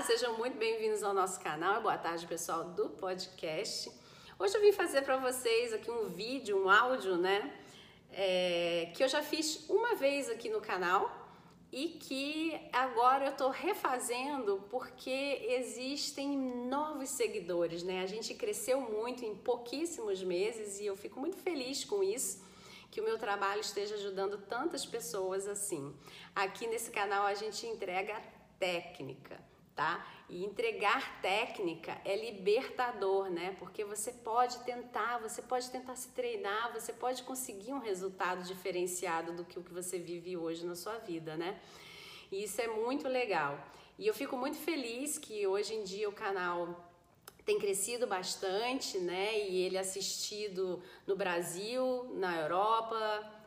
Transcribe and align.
Olá, 0.00 0.06
sejam 0.06 0.38
muito 0.38 0.56
bem-vindos 0.56 1.02
ao 1.02 1.12
nosso 1.12 1.38
canal. 1.40 1.82
Boa 1.82 1.98
tarde, 1.98 2.26
pessoal 2.26 2.64
do 2.64 2.88
podcast. 2.88 3.92
Hoje 4.38 4.56
eu 4.56 4.60
vim 4.62 4.72
fazer 4.72 5.02
para 5.02 5.18
vocês 5.18 5.74
aqui 5.74 5.90
um 5.90 6.08
vídeo, 6.08 6.56
um 6.56 6.70
áudio, 6.70 7.18
né? 7.18 7.54
É, 8.10 8.90
que 8.96 9.04
eu 9.04 9.08
já 9.08 9.22
fiz 9.22 9.68
uma 9.68 9.94
vez 9.96 10.30
aqui 10.30 10.48
no 10.48 10.58
canal 10.58 11.02
e 11.70 11.88
que 11.88 12.58
agora 12.72 13.26
eu 13.26 13.36
tô 13.36 13.50
refazendo 13.50 14.64
porque 14.70 15.44
existem 15.50 16.34
novos 16.34 17.10
seguidores, 17.10 17.82
né? 17.82 18.00
A 18.00 18.06
gente 18.06 18.32
cresceu 18.32 18.80
muito 18.80 19.22
em 19.22 19.34
pouquíssimos 19.36 20.24
meses 20.24 20.80
e 20.80 20.86
eu 20.86 20.96
fico 20.96 21.20
muito 21.20 21.36
feliz 21.36 21.84
com 21.84 22.02
isso 22.02 22.42
que 22.90 23.02
o 23.02 23.04
meu 23.04 23.18
trabalho 23.18 23.60
esteja 23.60 23.96
ajudando 23.96 24.38
tantas 24.38 24.86
pessoas 24.86 25.46
assim. 25.46 25.94
Aqui 26.34 26.66
nesse 26.66 26.90
canal 26.90 27.26
a 27.26 27.34
gente 27.34 27.66
entrega 27.66 28.18
técnica, 28.58 29.49
tá? 29.80 30.06
E 30.28 30.44
entregar 30.44 31.22
técnica 31.22 31.98
é 32.04 32.14
libertador, 32.14 33.30
né? 33.30 33.56
Porque 33.58 33.82
você 33.82 34.12
pode 34.12 34.58
tentar, 34.58 35.16
você 35.16 35.40
pode 35.40 35.70
tentar 35.70 35.96
se 35.96 36.08
treinar, 36.08 36.70
você 36.70 36.92
pode 36.92 37.22
conseguir 37.22 37.72
um 37.72 37.78
resultado 37.78 38.42
diferenciado 38.42 39.32
do 39.32 39.42
que 39.42 39.58
o 39.58 39.62
que 39.62 39.72
você 39.72 39.98
vive 39.98 40.36
hoje 40.36 40.66
na 40.66 40.74
sua 40.74 40.98
vida, 40.98 41.34
né? 41.34 41.58
E 42.30 42.44
isso 42.44 42.60
é 42.60 42.66
muito 42.66 43.08
legal. 43.08 43.58
E 43.98 44.06
eu 44.06 44.12
fico 44.12 44.36
muito 44.36 44.58
feliz 44.58 45.16
que 45.16 45.46
hoje 45.46 45.74
em 45.74 45.82
dia 45.82 46.10
o 46.10 46.12
canal 46.12 46.58
tem 47.46 47.58
crescido 47.58 48.06
bastante, 48.06 48.98
né? 48.98 49.48
E 49.48 49.62
ele 49.62 49.78
é 49.78 49.80
assistido 49.80 50.82
no 51.06 51.16
Brasil, 51.16 52.04
na 52.16 52.38
Europa, 52.38 53.00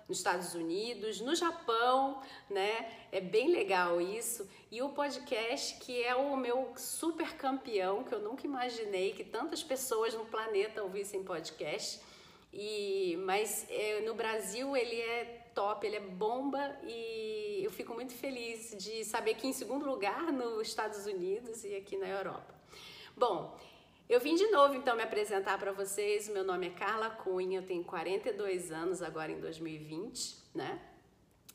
nos 0.08 0.18
Estados 0.18 0.54
Unidos, 0.54 1.22
no 1.22 1.36
Japão, 1.36 2.22
né? 2.50 2.92
É 3.12 3.22
bem 3.22 3.50
legal 3.52 4.02
isso. 4.02 4.48
E 4.72 4.82
o 4.82 4.90
podcast, 4.90 5.80
que 5.80 6.04
é 6.04 6.16
o 6.16 6.36
meu 6.36 6.74
super 6.76 7.36
campeão, 7.36 8.04
que 8.04 8.14
eu 8.14 8.20
nunca 8.20 8.46
imaginei 8.46 9.14
que 9.14 9.24
tantas 9.24 9.64
pessoas 9.64 10.14
no 10.14 10.26
planeta 10.26 10.84
ouvissem 10.84 11.24
podcast. 11.24 12.02
E, 12.54 13.18
mas 13.26 13.66
é, 13.70 14.02
no 14.02 14.14
Brasil 14.14 14.78
ele 14.78 15.00
é 15.00 15.44
top, 15.56 15.86
ele 15.86 15.96
é 15.96 16.00
bomba 16.00 16.78
e 16.84 17.62
eu 17.64 17.72
fico 17.72 17.94
muito 17.94 18.14
feliz 18.14 18.76
de 18.78 19.04
saber 19.04 19.36
que 19.36 19.48
em 19.48 19.54
segundo 19.54 19.86
lugar 19.86 20.32
nos 20.32 20.68
Estados 20.68 21.06
Unidos 21.06 21.64
e 21.64 21.76
aqui 21.76 21.98
na 21.98 22.08
Europa. 22.08 22.54
Bom, 23.16 23.58
eu 24.14 24.20
vim 24.20 24.36
de 24.36 24.46
novo 24.52 24.76
então 24.76 24.96
me 24.96 25.02
apresentar 25.02 25.58
para 25.58 25.72
vocês. 25.72 26.30
Meu 26.30 26.44
nome 26.44 26.68
é 26.68 26.70
Carla 26.70 27.10
Cunha, 27.10 27.58
eu 27.58 27.66
tenho 27.66 27.84
42 27.84 28.72
anos 28.72 29.02
agora 29.02 29.32
em 29.32 29.40
2020, 29.40 30.38
né? 30.54 30.80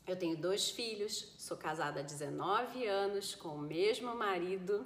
Eu 0.05 0.17
tenho 0.17 0.37
dois 0.37 0.69
filhos, 0.69 1.35
sou 1.39 1.57
casada 1.57 2.01
há 2.01 2.03
19 2.03 2.85
anos 2.85 3.37
com 3.37 3.51
o 3.51 3.59
mesmo 3.59 4.13
marido, 4.17 4.85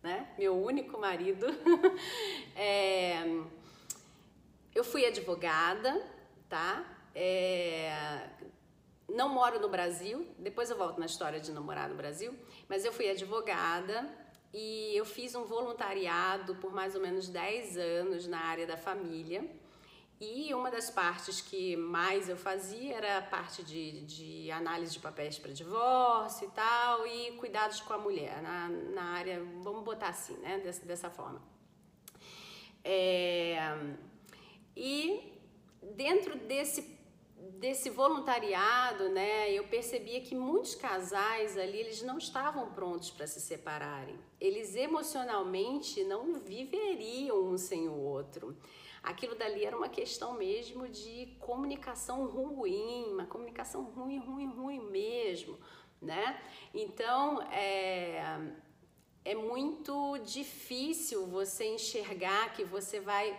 né? 0.00 0.32
Meu 0.38 0.54
único 0.54 0.96
marido. 0.96 1.44
é... 2.54 3.16
Eu 4.72 4.84
fui 4.84 5.04
advogada, 5.04 6.00
tá? 6.48 6.84
É... 7.16 8.28
Não 9.08 9.28
moro 9.28 9.58
no 9.58 9.68
Brasil, 9.68 10.24
depois 10.38 10.70
eu 10.70 10.76
volto 10.76 11.00
na 11.00 11.06
história 11.06 11.40
de 11.40 11.50
não 11.50 11.64
morar 11.64 11.88
no 11.88 11.96
Brasil, 11.96 12.32
mas 12.68 12.84
eu 12.84 12.92
fui 12.92 13.10
advogada 13.10 14.08
e 14.54 14.96
eu 14.96 15.04
fiz 15.04 15.34
um 15.34 15.44
voluntariado 15.44 16.54
por 16.56 16.72
mais 16.72 16.94
ou 16.94 17.00
menos 17.00 17.28
10 17.28 17.76
anos 17.76 18.28
na 18.28 18.38
área 18.38 18.64
da 18.64 18.76
família. 18.76 19.44
E 20.20 20.54
uma 20.54 20.70
das 20.70 20.88
partes 20.90 21.40
que 21.40 21.76
mais 21.76 22.28
eu 22.28 22.36
fazia 22.36 22.94
era 22.94 23.18
a 23.18 23.22
parte 23.22 23.64
de, 23.64 24.02
de 24.02 24.50
análise 24.52 24.92
de 24.92 25.00
papéis 25.00 25.38
para 25.40 25.52
divórcio 25.52 26.46
e 26.46 26.50
tal, 26.52 27.04
e 27.04 27.32
cuidados 27.32 27.80
com 27.80 27.92
a 27.94 27.98
mulher, 27.98 28.40
na, 28.40 28.68
na 28.68 29.02
área, 29.02 29.42
vamos 29.60 29.82
botar 29.82 30.08
assim, 30.10 30.36
né, 30.36 30.58
dessa, 30.60 30.86
dessa 30.86 31.10
forma. 31.10 31.42
É, 32.84 33.58
e 34.76 35.32
dentro 35.82 36.36
desse 36.36 36.96
desse 37.52 37.90
voluntariado, 37.90 39.08
né, 39.08 39.50
eu 39.52 39.64
percebia 39.68 40.20
que 40.20 40.34
muitos 40.34 40.74
casais 40.74 41.56
ali, 41.56 41.78
eles 41.78 42.02
não 42.02 42.18
estavam 42.18 42.72
prontos 42.72 43.10
para 43.10 43.26
se 43.26 43.40
separarem. 43.40 44.18
Eles 44.40 44.74
emocionalmente 44.74 46.04
não 46.04 46.34
viveriam 46.34 47.44
um 47.44 47.58
sem 47.58 47.88
o 47.88 47.96
outro. 47.96 48.56
Aquilo 49.02 49.34
dali 49.34 49.64
era 49.64 49.76
uma 49.76 49.88
questão 49.88 50.34
mesmo 50.34 50.88
de 50.88 51.26
comunicação 51.38 52.26
ruim, 52.26 53.12
uma 53.12 53.26
comunicação 53.26 53.82
ruim, 53.82 54.18
ruim, 54.18 54.46
ruim 54.46 54.80
mesmo, 54.90 55.58
né? 56.00 56.40
Então, 56.72 57.42
é, 57.52 58.22
é 59.24 59.34
muito 59.34 60.18
difícil 60.18 61.26
você 61.26 61.66
enxergar 61.66 62.54
que 62.54 62.64
você 62.64 62.98
vai 62.98 63.38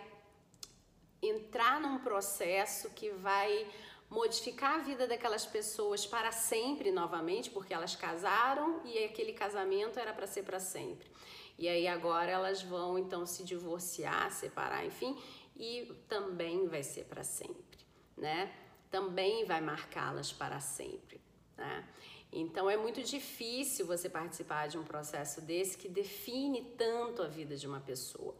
entrar 1.20 1.80
num 1.80 1.98
processo 1.98 2.90
que 2.90 3.10
vai 3.10 3.68
modificar 4.08 4.80
a 4.80 4.82
vida 4.82 5.06
daquelas 5.06 5.44
pessoas 5.44 6.06
para 6.06 6.30
sempre 6.32 6.90
novamente, 6.90 7.50
porque 7.50 7.74
elas 7.74 7.96
casaram 7.96 8.80
e 8.84 9.04
aquele 9.04 9.32
casamento 9.32 9.98
era 9.98 10.12
para 10.12 10.26
ser 10.26 10.42
para 10.42 10.60
sempre. 10.60 11.10
E 11.58 11.68
aí 11.68 11.86
agora 11.86 12.30
elas 12.30 12.62
vão 12.62 12.98
então 12.98 13.24
se 13.26 13.42
divorciar, 13.42 14.30
separar, 14.30 14.84
enfim, 14.84 15.16
e 15.56 15.90
também 16.08 16.68
vai 16.68 16.82
ser 16.82 17.04
para 17.04 17.24
sempre, 17.24 17.78
né? 18.16 18.52
Também 18.90 19.44
vai 19.44 19.60
marcá-las 19.60 20.32
para 20.32 20.60
sempre, 20.60 21.20
né? 21.56 21.88
Então 22.30 22.68
é 22.68 22.76
muito 22.76 23.02
difícil 23.02 23.86
você 23.86 24.08
participar 24.08 24.68
de 24.68 24.76
um 24.76 24.84
processo 24.84 25.40
desse 25.40 25.78
que 25.78 25.88
define 25.88 26.62
tanto 26.76 27.22
a 27.22 27.28
vida 27.28 27.56
de 27.56 27.66
uma 27.66 27.80
pessoa. 27.80 28.34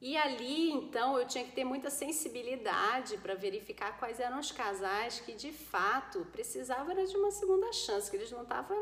E 0.00 0.16
ali, 0.16 0.70
então, 0.70 1.18
eu 1.18 1.26
tinha 1.26 1.44
que 1.44 1.52
ter 1.52 1.64
muita 1.64 1.90
sensibilidade 1.90 3.18
para 3.18 3.34
verificar 3.34 3.98
quais 3.98 4.18
eram 4.18 4.38
os 4.38 4.50
casais 4.50 5.20
que 5.20 5.32
de 5.32 5.52
fato 5.52 6.26
precisavam 6.32 6.94
de 6.94 7.16
uma 7.16 7.30
segunda 7.30 7.70
chance, 7.72 8.10
que 8.10 8.16
eles 8.16 8.30
não 8.30 8.42
estavam 8.42 8.78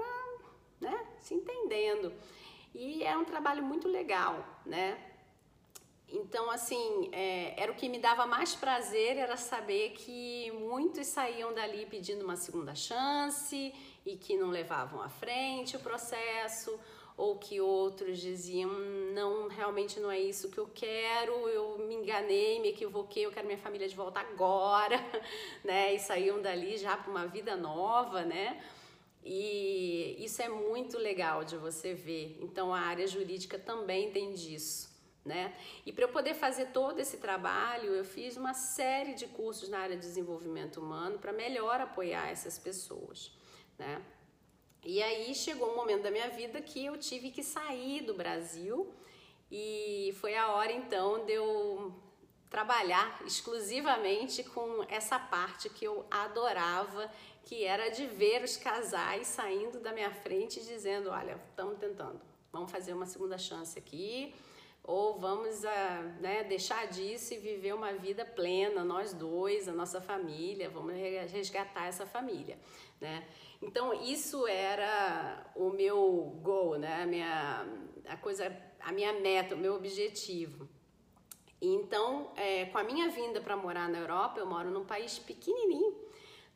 né, 0.80 1.06
se 1.18 1.34
entendendo. 1.34 2.12
E 2.72 3.02
era 3.02 3.18
um 3.18 3.24
trabalho 3.24 3.64
muito 3.64 3.88
legal, 3.88 4.62
né? 4.64 4.96
Então, 6.10 6.50
assim, 6.50 7.10
é, 7.12 7.60
era 7.60 7.70
o 7.70 7.74
que 7.74 7.88
me 7.88 7.98
dava 7.98 8.24
mais 8.24 8.54
prazer, 8.54 9.18
era 9.18 9.36
saber 9.36 9.90
que 9.90 10.50
muitos 10.52 11.06
saíam 11.08 11.52
dali 11.52 11.84
pedindo 11.84 12.24
uma 12.24 12.36
segunda 12.36 12.74
chance 12.74 13.74
e 14.06 14.16
que 14.16 14.36
não 14.36 14.48
levavam 14.48 15.02
à 15.02 15.08
frente 15.10 15.76
o 15.76 15.80
processo, 15.80 16.78
ou 17.18 17.36
que 17.36 17.60
outros 17.60 18.18
diziam 18.20 18.70
não 19.12 19.48
realmente 19.48 19.98
não 19.98 20.10
é 20.10 20.20
isso 20.20 20.48
que 20.48 20.58
eu 20.58 20.70
quero 20.72 21.32
eu 21.48 21.76
me 21.78 21.96
enganei 21.96 22.60
me 22.60 22.68
equivoquei 22.68 23.26
eu 23.26 23.32
quero 23.32 23.46
minha 23.46 23.58
família 23.58 23.88
de 23.88 23.96
volta 23.96 24.20
agora 24.20 24.96
né 25.64 25.92
e 25.92 25.98
saíam 25.98 26.40
dali 26.40 26.78
já 26.78 26.96
para 26.96 27.10
uma 27.10 27.26
vida 27.26 27.56
nova 27.56 28.24
né 28.24 28.62
e 29.24 30.16
isso 30.20 30.40
é 30.40 30.48
muito 30.48 30.96
legal 30.96 31.44
de 31.44 31.56
você 31.56 31.92
ver 31.92 32.38
então 32.40 32.72
a 32.72 32.78
área 32.78 33.06
jurídica 33.06 33.58
também 33.58 34.12
tem 34.12 34.32
disso 34.32 34.96
né? 35.24 35.54
E 35.84 35.92
para 35.92 36.04
eu 36.04 36.08
poder 36.08 36.32
fazer 36.32 36.68
todo 36.68 37.00
esse 37.00 37.18
trabalho, 37.18 37.94
eu 37.94 38.04
fiz 38.04 38.38
uma 38.38 38.54
série 38.54 39.12
de 39.12 39.26
cursos 39.26 39.68
na 39.68 39.78
área 39.78 39.94
de 39.94 40.00
desenvolvimento 40.00 40.80
humano 40.80 41.18
para 41.18 41.34
melhor 41.34 41.82
apoiar 41.82 42.30
essas 42.30 42.58
pessoas, 42.58 43.30
né? 43.78 44.00
E 44.90 45.02
aí 45.02 45.34
chegou 45.34 45.70
um 45.70 45.76
momento 45.76 46.04
da 46.04 46.10
minha 46.10 46.30
vida 46.30 46.62
que 46.62 46.82
eu 46.82 46.96
tive 46.96 47.30
que 47.30 47.42
sair 47.42 48.00
do 48.00 48.14
Brasil 48.14 48.90
e 49.52 50.16
foi 50.18 50.34
a 50.34 50.50
hora 50.52 50.72
então 50.72 51.26
de 51.26 51.34
eu 51.34 51.92
trabalhar 52.48 53.20
exclusivamente 53.26 54.42
com 54.42 54.82
essa 54.88 55.18
parte 55.18 55.68
que 55.68 55.84
eu 55.84 56.06
adorava, 56.10 57.12
que 57.44 57.66
era 57.66 57.90
de 57.90 58.06
ver 58.06 58.42
os 58.42 58.56
casais 58.56 59.26
saindo 59.26 59.78
da 59.78 59.92
minha 59.92 60.10
frente 60.10 60.58
dizendo, 60.64 61.10
olha, 61.10 61.38
estamos 61.50 61.78
tentando, 61.78 62.18
vamos 62.50 62.72
fazer 62.72 62.94
uma 62.94 63.04
segunda 63.04 63.36
chance 63.36 63.78
aqui, 63.78 64.34
ou 64.88 65.18
vamos 65.18 65.66
a, 65.66 66.00
né, 66.18 66.44
deixar 66.44 66.86
disso 66.86 67.34
e 67.34 67.36
viver 67.36 67.74
uma 67.74 67.92
vida 67.92 68.24
plena, 68.24 68.82
nós 68.82 69.12
dois, 69.12 69.68
a 69.68 69.72
nossa 69.72 70.00
família, 70.00 70.70
vamos 70.70 70.94
resgatar 71.30 71.88
essa 71.88 72.06
família, 72.06 72.58
né? 72.98 73.28
Então 73.60 73.92
isso 73.92 74.46
era 74.46 75.46
o 75.54 75.68
meu 75.68 76.40
goal, 76.42 76.78
né? 76.78 77.02
A 77.02 77.06
minha 77.06 77.66
a 78.06 78.16
coisa, 78.16 78.50
a 78.80 78.90
minha 78.90 79.12
meta, 79.12 79.54
o 79.54 79.58
meu 79.58 79.74
objetivo. 79.74 80.66
Então, 81.60 82.32
é, 82.34 82.64
com 82.64 82.78
a 82.78 82.82
minha 82.82 83.10
vinda 83.10 83.42
para 83.42 83.58
morar 83.58 83.90
na 83.90 83.98
Europa, 83.98 84.40
eu 84.40 84.46
moro 84.46 84.70
num 84.70 84.86
país 84.86 85.18
pequenininho, 85.18 85.94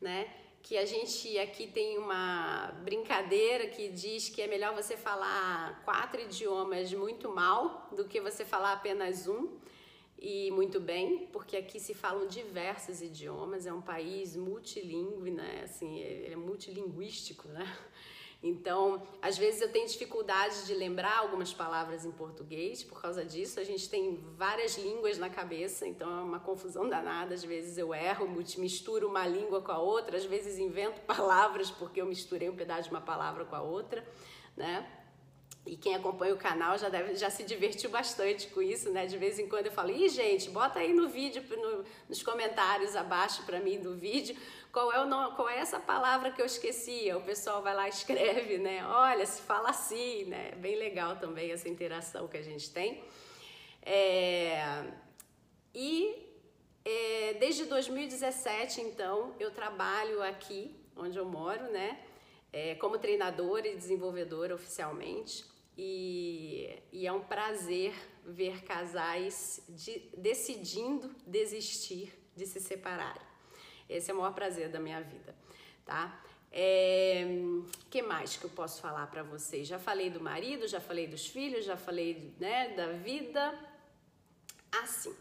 né? 0.01 0.33
Que 0.63 0.79
a 0.79 0.87
gente 0.87 1.39
aqui 1.39 1.67
tem 1.67 1.99
uma 1.99 2.73
brincadeira 2.85 3.67
que 3.67 3.89
diz 3.89 4.29
que 4.29 4.41
é 4.41 4.47
melhor 4.47 4.75
você 4.75 4.97
falar 4.97 5.83
quatro 5.85 6.21
idiomas 6.21 6.93
muito 6.95 7.29
mal 7.29 7.89
do 7.97 8.05
que 8.05 8.21
você 8.21 8.45
falar 8.45 8.73
apenas 8.75 9.27
um 9.27 9.59
e 10.19 10.53
muito 10.53 10.79
bem, 10.79 11.27
porque 11.33 11.57
aqui 11.57 11.81
se 11.81 11.95
falam 11.95 12.29
diversos 12.29 13.03
idiomas, 13.03 13.67
é 13.67 13.73
um 13.73 13.83
país 13.83 14.37
multilingüe, 14.37 15.33
né? 15.33 15.63
Assim, 15.65 15.99
ele 15.99 16.35
é 16.35 16.37
multilinguístico, 16.37 17.49
né? 17.49 17.67
Então, 18.43 19.01
às 19.21 19.39
vezes 19.39 19.61
eu 19.61 19.71
tenho 19.71 19.87
dificuldade 19.87 20.67
de 20.67 20.75
lembrar 20.75 21.19
algumas 21.19 21.55
palavras 21.55 22.05
em 22.05 22.11
português 22.11 22.83
por 22.83 23.01
causa 23.01 23.25
disso. 23.25 23.61
A 23.61 23.65
gente 23.65 23.89
tem 23.89 24.17
várias 24.37 24.77
línguas 24.77 25.17
na 25.17 25.31
cabeça, 25.31 25.87
então 25.87 26.11
é 26.11 26.23
uma 26.23 26.41
confusão 26.41 26.89
danada. 26.89 27.35
Às 27.35 27.45
vezes 27.45 27.79
eu 27.79 27.95
erro, 27.95 28.29
misturo 28.59 29.09
uma 29.09 29.27
língua 29.27 29.63
com 29.63 29.71
a 29.71 29.79
outra, 29.79 30.17
às 30.17 30.25
vezes 30.25 30.59
invento 30.59 31.01
palavras 31.07 31.71
porque 31.71 32.01
eu 32.01 32.07
misturei 32.07 32.51
um 32.51 32.57
pedaço 32.57 32.89
de 32.89 32.91
uma 32.91 33.01
palavra 33.01 33.45
com 33.45 33.55
a 33.55 33.63
outra, 33.63 34.05
né? 34.57 35.02
E 35.65 35.77
quem 35.77 35.95
acompanha 35.95 36.35
o 36.35 36.37
canal 36.37 36.77
já 36.77 36.89
deve 36.89 37.15
já 37.15 37.31
se 37.31 37.45
divertiu 37.45 37.89
bastante 37.89 38.49
com 38.49 38.61
isso, 38.61 38.91
né? 38.91 39.07
De 39.07 39.17
vez 39.17 39.39
em 39.39 39.49
quando 39.49 39.67
eu 39.67 39.73
falo, 39.73 39.91
ih, 39.91 40.09
gente, 40.09 40.51
bota 40.51 40.81
aí 40.81 40.93
no 40.93 41.09
vídeo, 41.09 41.43
no, 41.57 41.85
nos 42.09 42.21
comentários 42.21 42.97
abaixo 42.97 43.45
para 43.45 43.61
mim 43.61 43.79
do 43.79 43.95
vídeo, 43.95 44.37
qual 44.73 44.93
é, 44.93 45.01
o 45.01 45.07
nome, 45.07 45.37
qual 45.37 45.49
é 45.49 45.59
essa 45.59 45.79
palavra 45.79 46.33
que 46.33 46.43
eu 46.43 46.47
esqueci. 46.47 47.13
O 47.15 47.21
pessoal 47.21 47.63
vai 47.63 47.75
lá 47.77 47.87
e 47.87 47.91
escreve, 47.91 48.59
né? 48.59 48.85
Olha, 48.87 49.25
se 49.25 49.41
fala 49.43 49.71
assim, 49.71 50.25
né? 50.25 50.51
Bem 50.57 50.75
legal 50.75 51.17
também 51.17 51.53
essa 51.53 51.69
interação 51.69 52.27
que 52.27 52.37
a 52.37 52.43
gente 52.43 52.69
tem. 52.71 53.05
É, 53.85 54.85
e 55.73 56.29
é, 56.85 57.35
desde 57.35 57.67
2017, 57.67 58.81
então, 58.81 59.35
eu 59.39 59.53
trabalho 59.53 60.21
aqui, 60.23 60.75
onde 60.97 61.17
eu 61.17 61.25
moro, 61.25 61.71
né? 61.71 62.01
É, 62.53 62.75
como 62.75 62.99
treinadora 62.99 63.67
e 63.67 63.77
desenvolvedora 63.77 64.55
oficialmente. 64.55 65.45
E, 65.77 66.79
e 66.93 67.07
é 67.07 67.13
um 67.13 67.23
prazer 67.23 67.95
ver 68.25 68.63
casais 68.63 69.65
de, 69.69 70.01
decidindo 70.17 71.15
desistir 71.27 72.13
de 72.37 72.47
se 72.47 72.61
separarem. 72.61 73.23
Esse 73.89 74.11
é 74.11 74.15
o 74.15 74.19
maior 74.19 74.35
prazer 74.35 74.69
da 74.69 74.79
minha 74.79 75.01
vida, 75.01 75.35
tá? 75.85 76.23
É, 76.55 77.25
que 77.91 78.03
mais 78.03 78.37
que 78.37 78.45
eu 78.45 78.51
posso 78.51 78.81
falar 78.83 79.07
para 79.07 79.23
vocês? 79.23 79.67
Já 79.67 79.79
falei 79.79 80.11
do 80.11 80.21
marido, 80.21 80.69
já 80.69 80.81
falei 80.81 81.07
dos 81.07 81.27
filhos, 81.27 81.65
já 81.65 81.77
falei 81.77 82.35
né, 82.39 82.69
da 82.77 82.89
vida. 82.93 83.59
Assim, 84.83 85.15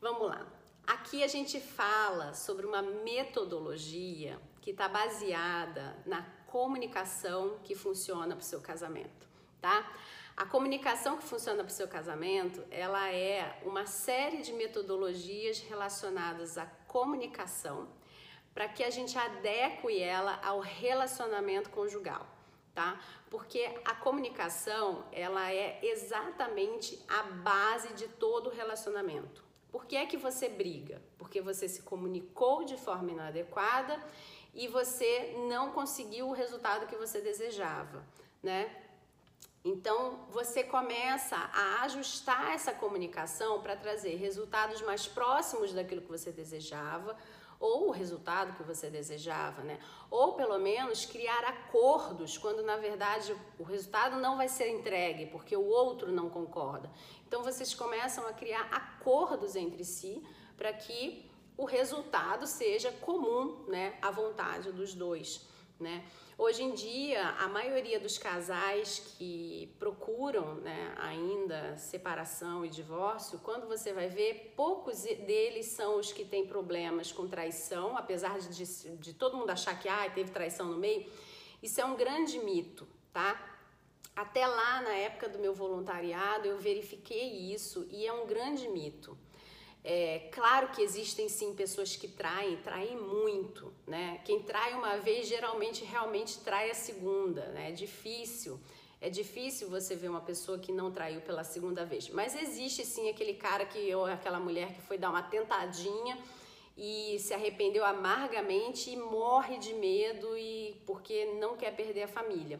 vamos 0.00 0.26
lá. 0.28 0.46
Aqui 0.86 1.22
a 1.22 1.26
gente 1.26 1.60
fala 1.60 2.32
sobre 2.34 2.66
uma 2.66 2.82
metodologia 2.82 4.38
que 4.62 4.70
está 4.70 4.88
baseada 4.88 5.96
na 6.06 6.22
comunicação 6.54 7.40
que 7.64 7.74
funciona 7.74 8.32
para 8.36 8.44
o 8.46 8.50
seu 8.52 8.60
casamento 8.60 9.24
tá? 9.64 9.90
A 10.36 10.44
comunicação 10.44 11.16
que 11.16 11.24
funciona 11.24 11.64
para 11.64 11.70
o 11.70 11.74
seu 11.74 11.88
casamento, 11.88 12.62
ela 12.70 13.10
é 13.10 13.58
uma 13.64 13.86
série 13.86 14.42
de 14.42 14.52
metodologias 14.52 15.58
relacionadas 15.60 16.58
à 16.58 16.66
comunicação 16.86 17.88
para 18.52 18.68
que 18.68 18.84
a 18.84 18.90
gente 18.90 19.16
adeque 19.16 19.98
ela 20.02 20.38
ao 20.44 20.60
relacionamento 20.60 21.70
conjugal, 21.70 22.26
tá? 22.74 23.00
Porque 23.30 23.62
a 23.86 23.94
comunicação, 23.94 25.02
ela 25.10 25.50
é 25.50 25.80
exatamente 25.82 27.02
a 27.08 27.22
base 27.22 27.94
de 27.94 28.06
todo 28.06 28.50
relacionamento. 28.50 29.42
Por 29.72 29.86
que 29.86 29.96
é 29.96 30.04
que 30.04 30.18
você 30.18 30.46
briga? 30.48 31.00
Porque 31.16 31.40
você 31.40 31.66
se 31.68 31.80
comunicou 31.82 32.64
de 32.64 32.76
forma 32.76 33.10
inadequada 33.10 33.98
e 34.54 34.68
você 34.68 35.34
não 35.48 35.72
conseguiu 35.72 36.28
o 36.28 36.32
resultado 36.32 36.86
que 36.86 36.96
você 36.96 37.20
desejava, 37.20 38.04
né? 38.42 38.74
Então, 39.64 40.26
você 40.30 40.62
começa 40.62 41.36
a 41.36 41.82
ajustar 41.84 42.52
essa 42.52 42.72
comunicação 42.72 43.62
para 43.62 43.74
trazer 43.74 44.14
resultados 44.16 44.82
mais 44.82 45.06
próximos 45.06 45.72
daquilo 45.72 46.02
que 46.02 46.10
você 46.10 46.30
desejava, 46.30 47.16
ou 47.58 47.88
o 47.88 47.90
resultado 47.90 48.54
que 48.56 48.62
você 48.62 48.90
desejava, 48.90 49.62
né? 49.62 49.78
Ou 50.10 50.34
pelo 50.34 50.58
menos 50.58 51.06
criar 51.06 51.44
acordos 51.44 52.36
quando 52.36 52.62
na 52.62 52.76
verdade 52.76 53.34
o 53.58 53.62
resultado 53.62 54.16
não 54.16 54.36
vai 54.36 54.48
ser 54.48 54.68
entregue 54.68 55.26
porque 55.26 55.56
o 55.56 55.64
outro 55.64 56.12
não 56.12 56.28
concorda. 56.28 56.90
Então 57.26 57.42
vocês 57.42 57.74
começam 57.74 58.26
a 58.26 58.34
criar 58.34 58.68
acordos 58.70 59.56
entre 59.56 59.82
si 59.82 60.22
para 60.58 60.74
que 60.74 61.23
o 61.56 61.64
resultado 61.64 62.46
seja 62.46 62.90
comum, 62.92 63.64
né, 63.68 63.96
à 64.02 64.10
vontade 64.10 64.72
dos 64.72 64.94
dois, 64.94 65.46
né? 65.78 66.04
Hoje 66.36 66.64
em 66.64 66.74
dia, 66.74 67.28
a 67.38 67.46
maioria 67.46 68.00
dos 68.00 68.18
casais 68.18 68.98
que 69.16 69.72
procuram 69.78 70.56
né, 70.56 70.92
ainda 70.98 71.76
separação 71.76 72.64
e 72.64 72.68
divórcio, 72.68 73.38
quando 73.38 73.68
você 73.68 73.92
vai 73.92 74.08
ver, 74.08 74.52
poucos 74.56 75.02
deles 75.02 75.66
são 75.66 76.00
os 76.00 76.12
que 76.12 76.24
têm 76.24 76.44
problemas 76.44 77.12
com 77.12 77.28
traição, 77.28 77.96
apesar 77.96 78.40
de, 78.40 78.96
de 78.96 79.14
todo 79.14 79.36
mundo 79.36 79.50
achar 79.50 79.78
que 79.78 79.88
ah, 79.88 80.10
teve 80.10 80.32
traição 80.32 80.66
no 80.66 80.76
meio. 80.76 81.08
Isso 81.62 81.80
é 81.80 81.84
um 81.84 81.94
grande 81.94 82.40
mito, 82.40 82.84
tá? 83.12 83.40
Até 84.16 84.44
lá, 84.44 84.82
na 84.82 84.92
época 84.92 85.28
do 85.28 85.38
meu 85.38 85.54
voluntariado, 85.54 86.48
eu 86.48 86.58
verifiquei 86.58 87.52
isso 87.52 87.86
e 87.90 88.08
é 88.08 88.12
um 88.12 88.26
grande 88.26 88.68
mito. 88.68 89.16
É, 89.86 90.30
claro 90.32 90.68
que 90.68 90.80
existem 90.80 91.28
sim 91.28 91.54
pessoas 91.54 91.94
que 91.94 92.08
traem, 92.08 92.56
traem 92.56 92.96
muito, 92.96 93.70
né? 93.86 94.18
Quem 94.24 94.42
trai 94.42 94.72
uma 94.72 94.96
vez 94.96 95.28
geralmente 95.28 95.84
realmente 95.84 96.38
trai 96.40 96.70
a 96.70 96.74
segunda, 96.74 97.42
né? 97.48 97.68
É 97.68 97.72
difícil. 97.72 98.58
É 98.98 99.10
difícil 99.10 99.68
você 99.68 99.94
ver 99.94 100.08
uma 100.08 100.22
pessoa 100.22 100.58
que 100.58 100.72
não 100.72 100.90
traiu 100.90 101.20
pela 101.20 101.44
segunda 101.44 101.84
vez. 101.84 102.08
Mas 102.08 102.34
existe 102.34 102.86
sim 102.86 103.10
aquele 103.10 103.34
cara 103.34 103.66
que 103.66 103.94
ou 103.94 104.06
aquela 104.06 104.40
mulher 104.40 104.72
que 104.72 104.80
foi 104.80 104.96
dar 104.96 105.10
uma 105.10 105.22
tentadinha 105.22 106.18
e 106.74 107.18
se 107.18 107.34
arrependeu 107.34 107.84
amargamente 107.84 108.88
e 108.90 108.96
morre 108.96 109.58
de 109.58 109.74
medo 109.74 110.34
e 110.38 110.80
porque 110.86 111.26
não 111.38 111.58
quer 111.58 111.76
perder 111.76 112.04
a 112.04 112.08
família. 112.08 112.58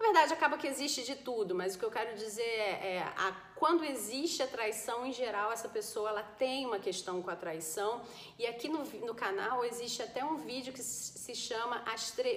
Na 0.00 0.06
verdade, 0.06 0.32
acaba 0.32 0.56
que 0.56 0.66
existe 0.66 1.02
de 1.02 1.14
tudo, 1.14 1.54
mas 1.54 1.74
o 1.74 1.78
que 1.78 1.84
eu 1.84 1.90
quero 1.90 2.16
dizer 2.16 2.40
é, 2.40 2.94
é 2.94 2.98
a, 3.18 3.32
quando 3.54 3.84
existe 3.84 4.42
a 4.42 4.46
traição, 4.46 5.04
em 5.04 5.12
geral, 5.12 5.52
essa 5.52 5.68
pessoa 5.68 6.08
ela 6.08 6.22
tem 6.22 6.64
uma 6.64 6.78
questão 6.78 7.20
com 7.20 7.28
a 7.28 7.36
traição. 7.36 8.00
E 8.38 8.46
aqui 8.46 8.66
no, 8.66 8.82
no 9.06 9.14
canal 9.14 9.62
existe 9.62 10.02
até 10.02 10.24
um 10.24 10.38
vídeo 10.38 10.72
que 10.72 10.82
se 10.82 11.34
chama 11.34 11.84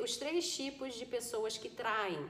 Os 0.04 0.18
Três 0.18 0.54
Tipos 0.54 0.94
de 0.96 1.06
Pessoas 1.06 1.58
que 1.58 1.70
Traem. 1.70 2.30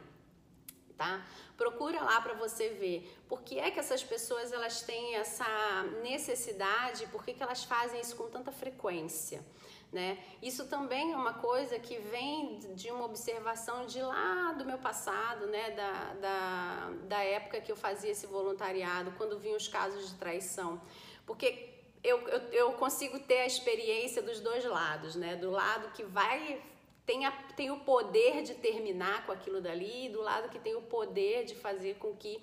Tá? 0.96 1.26
Procura 1.58 2.00
lá 2.04 2.22
para 2.22 2.36
você 2.36 2.70
ver 2.70 3.12
por 3.28 3.42
que 3.42 3.58
é 3.58 3.72
que 3.72 3.80
essas 3.80 4.04
pessoas 4.04 4.52
elas 4.52 4.84
têm 4.84 5.16
essa 5.16 5.82
necessidade, 6.04 7.08
por 7.08 7.26
que, 7.26 7.34
que 7.34 7.42
elas 7.42 7.64
fazem 7.64 8.00
isso 8.00 8.16
com 8.16 8.30
tanta 8.30 8.52
frequência. 8.52 9.44
Né? 9.94 10.18
Isso 10.42 10.66
também 10.66 11.14
é 11.14 11.16
uma 11.16 11.36
coisa 11.36 11.78
que 11.78 12.00
vem 12.00 12.58
de 12.74 12.90
uma 12.90 13.06
observação 13.06 13.86
de 13.86 14.02
lá 14.02 14.52
do 14.54 14.66
meu 14.66 14.80
passado, 14.80 15.46
né? 15.46 15.70
da, 15.70 16.14
da, 16.16 16.90
da 17.04 17.24
época 17.24 17.62
que 17.62 17.72
eu 17.72 17.76
fazia 17.76 18.10
esse 18.10 18.26
voluntariado, 18.26 19.14
quando 19.20 19.38
vinham 19.38 19.56
os 19.56 19.68
casos 19.68 20.10
de 20.10 20.16
traição. 20.16 20.82
Porque 21.28 21.70
eu, 22.04 22.28
eu, 22.28 22.40
eu 22.52 22.72
consigo 22.74 23.20
ter 23.20 23.42
a 23.42 23.46
experiência 23.46 24.20
dos 24.24 24.40
dois 24.40 24.66
lados, 24.66 25.16
né? 25.16 25.36
do 25.36 25.52
lado 25.52 25.92
que 25.94 26.02
vai 26.02 26.60
tem, 27.06 27.26
a, 27.26 27.32
tem 27.56 27.70
o 27.70 27.82
poder 27.82 28.42
de 28.42 28.56
terminar 28.56 29.28
com 29.28 29.32
aquilo 29.32 29.62
dali 29.62 30.08
e 30.08 30.10
do 30.10 30.22
lado 30.22 30.50
que 30.50 30.58
tem 30.58 30.76
o 30.76 30.82
poder 30.82 31.46
de 31.46 31.54
fazer 31.54 31.98
com 31.98 32.16
que 32.16 32.42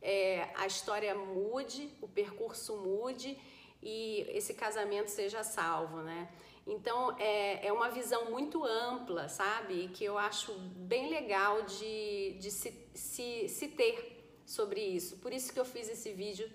é, 0.00 0.48
a 0.54 0.66
história 0.66 1.12
mude, 1.14 1.90
o 2.00 2.06
percurso 2.06 2.76
mude 2.76 3.36
e 3.82 4.26
esse 4.28 4.54
casamento 4.54 5.08
seja 5.08 5.42
salvo, 5.42 5.98
né? 6.02 6.28
Então 6.66 7.14
é, 7.18 7.66
é 7.66 7.72
uma 7.72 7.90
visão 7.90 8.30
muito 8.30 8.64
ampla, 8.64 9.28
sabe? 9.28 9.88
Que 9.88 10.04
eu 10.04 10.16
acho 10.16 10.52
bem 10.54 11.10
legal 11.10 11.62
de, 11.62 12.36
de 12.38 12.50
se, 12.50 12.72
se, 12.94 13.48
se 13.48 13.68
ter 13.68 14.42
sobre 14.46 14.80
isso. 14.80 15.18
Por 15.18 15.32
isso 15.32 15.52
que 15.52 15.60
eu 15.60 15.64
fiz 15.64 15.88
esse 15.88 16.12
vídeo 16.12 16.50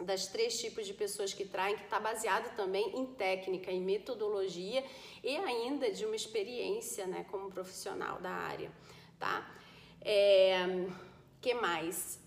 das 0.00 0.26
três 0.26 0.60
tipos 0.60 0.86
de 0.86 0.94
pessoas 0.94 1.32
que 1.32 1.44
traem, 1.44 1.76
que 1.76 1.84
está 1.84 1.98
baseado 1.98 2.54
também 2.56 2.96
em 2.96 3.06
técnica, 3.06 3.70
em 3.70 3.80
metodologia 3.80 4.84
e 5.22 5.36
ainda 5.36 5.90
de 5.90 6.04
uma 6.04 6.16
experiência, 6.16 7.06
né, 7.06 7.24
como 7.30 7.50
profissional 7.50 8.20
da 8.20 8.30
área, 8.30 8.70
tá? 9.18 9.54
É, 10.00 10.86
que 11.40 11.54
mais? 11.54 12.18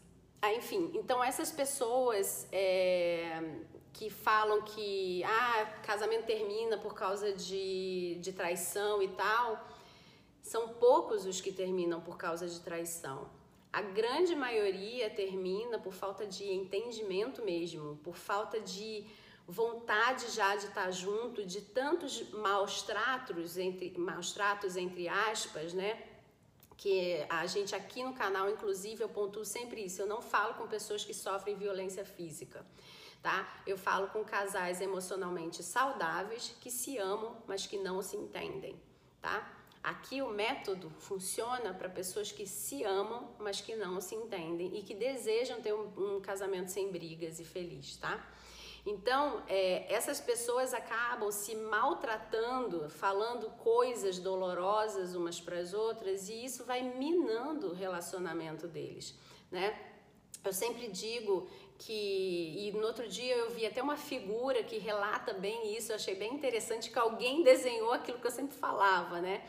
Ah, 0.41 0.53
enfim, 0.53 0.91
então 0.93 1.23
essas 1.23 1.51
pessoas 1.51 2.47
é, 2.51 3.41
que 3.95 4.09
falam 4.09 4.61
que 4.61 5.23
ah, 5.23 5.65
casamento 5.81 6.25
termina 6.25 6.77
por 6.77 6.93
causa 6.93 7.31
de, 7.33 8.17
de 8.19 8.33
traição 8.33 9.01
e 9.01 9.07
tal, 9.07 9.65
são 10.41 10.67
poucos 10.67 11.25
os 11.25 11.39
que 11.39 11.51
terminam 11.51 12.01
por 12.01 12.17
causa 12.17 12.45
de 12.45 12.59
traição. 12.59 13.29
A 13.71 13.81
grande 13.81 14.35
maioria 14.35 15.09
termina 15.09 15.79
por 15.79 15.93
falta 15.93 16.25
de 16.25 16.43
entendimento 16.43 17.41
mesmo, 17.41 17.97
por 18.03 18.17
falta 18.17 18.59
de 18.59 19.05
vontade 19.47 20.29
já 20.31 20.55
de 20.57 20.65
estar 20.65 20.91
junto, 20.91 21.45
de 21.45 21.61
tantos 21.61 22.29
maus 22.31 22.81
tratos 22.81 23.57
entre 23.57 23.93
maus 23.97 24.33
tratos 24.33 24.75
entre 24.75 25.07
aspas, 25.07 25.73
né? 25.73 26.03
Que 26.75 27.25
a 27.29 27.45
gente 27.45 27.73
aqui 27.73 28.03
no 28.03 28.13
canal, 28.13 28.49
inclusive, 28.49 29.01
eu 29.01 29.07
pontuo 29.07 29.45
sempre 29.45 29.85
isso. 29.85 30.01
Eu 30.01 30.07
não 30.07 30.21
falo 30.21 30.55
com 30.55 30.67
pessoas 30.67 31.05
que 31.05 31.13
sofrem 31.13 31.55
violência 31.55 32.03
física 32.03 32.65
tá? 33.25 33.51
Eu 33.65 33.75
falo 33.75 34.07
com 34.09 34.23
casais 34.23 34.79
emocionalmente 34.81 35.63
saudáveis 35.63 36.55
que 36.61 36.69
se 36.69 36.99
amam, 36.99 37.35
mas 37.47 37.65
que 37.65 37.75
não 37.75 37.99
se 38.03 38.15
entendem, 38.15 38.79
tá? 39.19 39.51
Aqui 39.81 40.21
o 40.21 40.29
método 40.29 40.91
funciona 40.99 41.73
para 41.73 41.89
pessoas 41.89 42.31
que 42.31 42.45
se 42.45 42.83
amam, 42.83 43.35
mas 43.39 43.59
que 43.59 43.75
não 43.75 43.99
se 43.99 44.13
entendem 44.13 44.77
e 44.77 44.83
que 44.83 44.93
desejam 44.93 45.59
ter 45.59 45.73
um, 45.73 46.17
um 46.17 46.21
casamento 46.21 46.69
sem 46.69 46.91
brigas 46.91 47.39
e 47.39 47.43
feliz, 47.43 47.97
tá? 47.97 48.23
Então, 48.85 49.41
é, 49.47 49.91
essas 49.91 50.21
pessoas 50.21 50.71
acabam 50.71 51.31
se 51.31 51.55
maltratando, 51.55 52.87
falando 52.91 53.49
coisas 53.57 54.19
dolorosas 54.19 55.15
umas 55.15 55.41
para 55.41 55.57
as 55.57 55.73
outras, 55.73 56.29
e 56.29 56.45
isso 56.45 56.63
vai 56.63 56.83
minando 56.83 57.71
o 57.71 57.73
relacionamento 57.73 58.67
deles, 58.67 59.15
né? 59.49 59.75
Eu 60.45 60.53
sempre 60.53 60.87
digo 60.87 61.49
que, 61.77 62.55
e 62.57 62.71
no 62.71 62.85
outro 62.85 63.07
dia 63.07 63.35
eu 63.35 63.49
vi 63.51 63.65
até 63.65 63.81
uma 63.81 63.97
figura 63.97 64.63
que 64.63 64.77
relata 64.77 65.33
bem 65.33 65.75
isso, 65.75 65.91
eu 65.91 65.95
achei 65.95 66.15
bem 66.15 66.33
interessante 66.33 66.89
que 66.89 66.97
alguém 66.97 67.43
desenhou 67.43 67.91
aquilo 67.91 68.19
que 68.19 68.27
eu 68.27 68.31
sempre 68.31 68.55
falava, 68.55 69.19
né? 69.19 69.43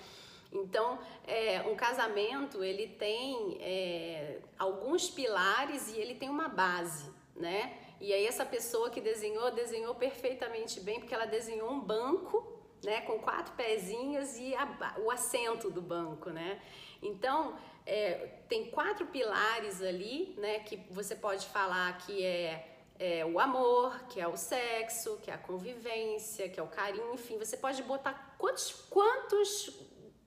Então, 0.52 0.98
é, 1.26 1.62
um 1.62 1.74
casamento 1.74 2.62
ele 2.62 2.88
tem 2.88 3.58
é, 3.60 4.38
alguns 4.58 5.08
pilares 5.10 5.92
e 5.92 5.98
ele 5.98 6.14
tem 6.14 6.28
uma 6.28 6.48
base, 6.48 7.10
né? 7.34 7.78
E 8.00 8.12
aí 8.12 8.26
essa 8.26 8.44
pessoa 8.44 8.90
que 8.90 9.00
desenhou, 9.00 9.50
desenhou 9.50 9.94
perfeitamente 9.94 10.80
bem, 10.80 11.00
porque 11.00 11.14
ela 11.14 11.26
desenhou 11.26 11.70
um 11.70 11.80
banco, 11.80 12.54
né, 12.84 13.00
com 13.02 13.18
quatro 13.18 13.54
pezinhos 13.54 14.36
e 14.38 14.54
a, 14.54 14.94
o 14.98 15.10
assento 15.10 15.70
do 15.70 15.80
banco, 15.80 16.30
né? 16.30 16.60
Então, 17.02 17.56
é, 17.86 18.14
tem 18.48 18.68
quatro 18.70 19.06
pilares 19.06 19.80
ali, 19.80 20.34
né, 20.36 20.58
que 20.58 20.76
você 20.90 21.14
pode 21.14 21.46
falar 21.46 21.96
que 21.98 22.24
é, 22.24 22.76
é, 22.98 23.24
o 23.24 23.38
amor, 23.38 23.98
que 24.08 24.20
é 24.20 24.26
o 24.26 24.36
sexo, 24.36 25.18
que 25.22 25.30
é 25.30 25.34
a 25.34 25.38
convivência, 25.38 26.48
que 26.48 26.58
é 26.58 26.62
o 26.62 26.66
carinho, 26.66 27.14
enfim, 27.14 27.38
você 27.38 27.56
pode 27.56 27.82
botar 27.84 28.34
quantos, 28.36 28.72
quantos 28.90 29.70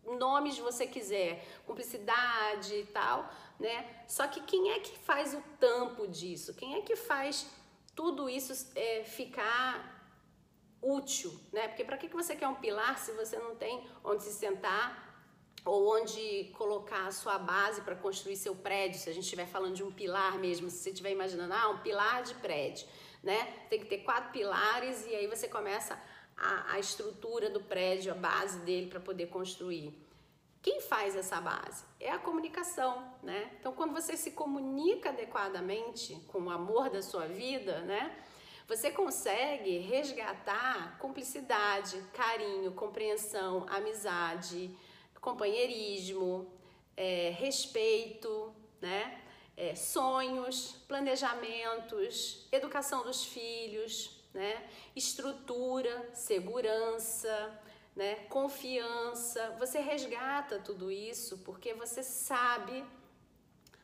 nomes 0.06 0.58
você 0.58 0.88
quiser, 0.88 1.46
cumplicidade 1.66 2.74
e 2.76 2.86
tal, 2.86 3.30
né? 3.60 4.04
Só 4.08 4.26
que 4.28 4.42
quem 4.42 4.72
é 4.72 4.80
que 4.80 4.98
faz 4.98 5.34
o 5.34 5.44
tampo 5.60 6.08
disso? 6.08 6.54
Quem 6.54 6.76
é 6.76 6.82
que 6.82 6.96
faz 6.96 7.46
tudo 7.96 8.30
isso 8.30 8.72
é, 8.76 9.04
ficar 9.04 10.00
útil, 10.82 11.38
né? 11.52 11.68
Porque 11.68 11.84
para 11.84 11.98
que, 11.98 12.08
que 12.08 12.16
você 12.16 12.36
quer 12.36 12.48
um 12.48 12.56
pilar 12.56 12.98
se 12.98 13.12
você 13.12 13.38
não 13.38 13.56
tem 13.56 13.86
onde 14.04 14.24
se 14.24 14.34
sentar 14.34 15.09
ou 15.66 15.96
onde 15.96 16.52
colocar 16.58 17.08
a 17.08 17.12
sua 17.12 17.38
base 17.38 17.82
para 17.82 17.96
construir 17.96 18.36
seu 18.36 18.56
prédio? 18.56 19.00
Se 19.00 19.10
a 19.10 19.14
gente 19.14 19.24
estiver 19.24 19.48
falando 19.48 19.76
de 19.76 19.84
um 19.84 19.92
pilar 19.92 20.38
mesmo, 20.38 20.70
se 20.70 20.78
você 20.78 20.90
estiver 20.90 21.12
imaginando, 21.12 21.54
ah, 21.54 21.70
um 21.70 21.80
pilar 21.80 22.24
de 22.24 22.34
prédio, 22.36 22.88
né? 23.24 23.42
Tem 23.70 23.80
que 23.80 23.86
ter 23.86 24.00
quatro 24.00 24.32
pilares 24.32 25.06
e 25.06 25.16
aí 25.16 25.28
você 25.28 25.48
começa 25.48 26.02
a, 26.38 26.74
a 26.74 26.80
estrutura 26.80 27.50
do 27.50 27.62
prédio, 27.62 28.12
a 28.12 28.16
base 28.16 28.60
dele 28.60 28.88
para 28.88 29.00
poder 29.00 29.28
construir. 29.28 29.94
Quem 30.62 30.82
faz 30.82 31.16
essa 31.16 31.40
base? 31.40 31.86
É 32.00 32.12
a 32.12 32.20
comunicação, 32.20 33.14
né? 33.24 33.52
Então, 33.60 33.72
quando 33.72 33.94
você 33.94 34.18
se 34.18 34.32
comunica 34.32 35.10
adequadamente 35.10 36.16
com 36.28 36.42
o 36.42 36.50
amor 36.50 36.90
da 36.90 37.02
sua 37.02 37.28
vida, 37.28 37.80
né? 37.82 38.16
Você 38.68 38.92
consegue 38.92 39.80
resgatar 39.80 40.98
cumplicidade, 41.00 42.00
carinho, 42.14 42.72
compreensão, 42.74 43.66
amizade, 43.70 44.70
companheirismo, 45.22 46.52
é, 46.96 47.30
respeito, 47.38 48.54
né? 48.82 49.22
É, 49.56 49.76
sonhos, 49.76 50.76
planejamentos, 50.88 52.48
educação 52.52 53.04
dos 53.04 53.26
filhos, 53.26 54.20
né? 54.34 54.70
estrutura, 54.96 56.10
segurança, 56.14 57.60
né? 57.96 58.16
Confiança, 58.30 59.56
você 59.60 59.80
resgata 59.80 60.60
tudo 60.60 60.90
isso 60.92 61.40
porque 61.40 61.74
você 61.74 62.02
sabe 62.04 62.86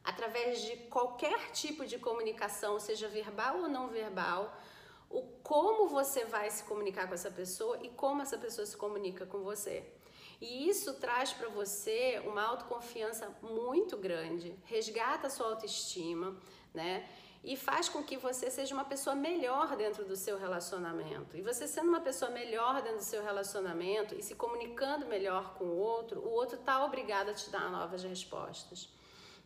através 0.04 0.62
de 0.62 0.78
qualquer 0.88 1.52
tipo 1.52 1.86
de 1.86 1.98
comunicação, 1.98 2.80
seja 2.80 3.08
verbal 3.08 3.62
ou 3.62 3.68
não 3.68 3.88
verbal, 3.88 4.56
o 5.10 5.24
como 5.42 5.88
você 5.88 6.26
vai 6.26 6.50
se 6.52 6.64
comunicar 6.64 7.08
com 7.08 7.16
essa 7.16 7.32
pessoa 7.32 7.80
e 7.82 7.90
como 7.90 8.22
essa 8.22 8.38
pessoa 8.38 8.66
se 8.66 8.78
comunica 8.78 9.26
com 9.26 9.40
você. 9.40 9.84
E 10.42 10.70
isso 10.70 10.94
traz 10.96 11.32
para 11.34 11.50
você 11.50 12.22
uma 12.26 12.44
autoconfiança 12.44 13.36
muito 13.42 13.98
grande, 13.98 14.58
resgata 14.66 15.28
a 15.28 15.30
sua 15.30 15.48
autoestima, 15.48 16.36
né? 16.74 17.08
e 17.46 17.56
faz 17.56 17.88
com 17.88 18.04
que 18.04 18.18
você 18.18 18.50
seja 18.50 18.74
uma 18.74 18.84
pessoa 18.84 19.16
melhor 19.16 19.78
dentro 19.78 20.04
do 20.04 20.16
seu 20.16 20.38
relacionamento. 20.38 21.38
E 21.38 21.42
você 21.42 21.68
sendo 21.68 21.90
uma 21.90 22.02
pessoa 22.02 22.32
melhor 22.32 22.82
dentro 22.82 22.98
do 22.98 23.04
seu 23.04 23.24
relacionamento 23.24 24.16
e 24.16 24.24
se 24.24 24.34
comunicando 24.34 25.06
melhor 25.06 25.54
com 25.54 25.66
o 25.66 25.78
outro, 25.78 26.22
o 26.22 26.32
outro 26.32 26.58
está 26.58 26.84
obrigado 26.84 27.30
a 27.30 27.34
te 27.34 27.52
dar 27.52 27.70
novas 27.70 28.04
respostas, 28.04 28.90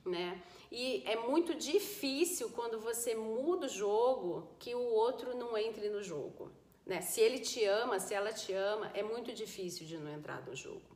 né? 0.05 0.41
E 0.71 1.03
é 1.05 1.17
muito 1.17 1.53
difícil 1.53 2.49
quando 2.51 2.79
você 2.79 3.13
muda 3.15 3.65
o 3.65 3.69
jogo 3.69 4.49
que 4.57 4.73
o 4.73 4.93
outro 4.93 5.35
não 5.35 5.57
entre 5.57 5.89
no 5.89 6.01
jogo, 6.01 6.49
né? 6.89 7.01
Se 7.01 7.21
ele 7.21 7.39
te 7.39 7.63
ama, 7.65 7.99
se 7.99 8.15
ela 8.15 8.33
te 8.33 8.51
ama, 8.51 8.89
é 8.95 9.03
muito 9.03 9.31
difícil 9.31 9.85
de 9.85 9.95
não 9.97 10.11
entrar 10.11 10.41
no 10.47 10.55
jogo, 10.55 10.89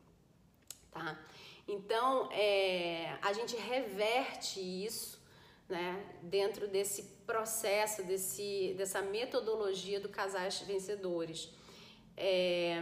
tá? 0.91 1.19
Então, 1.67 2.29
é, 2.31 3.15
a 3.21 3.31
gente 3.31 3.55
reverte 3.55 4.59
isso 4.59 5.21
né, 5.69 6.03
dentro 6.23 6.67
desse 6.67 7.03
processo, 7.27 8.03
desse, 8.03 8.73
dessa 8.75 9.01
metodologia 9.03 9.99
do 9.99 10.09
casais 10.09 10.59
vencedores. 10.61 11.51
É, 12.17 12.81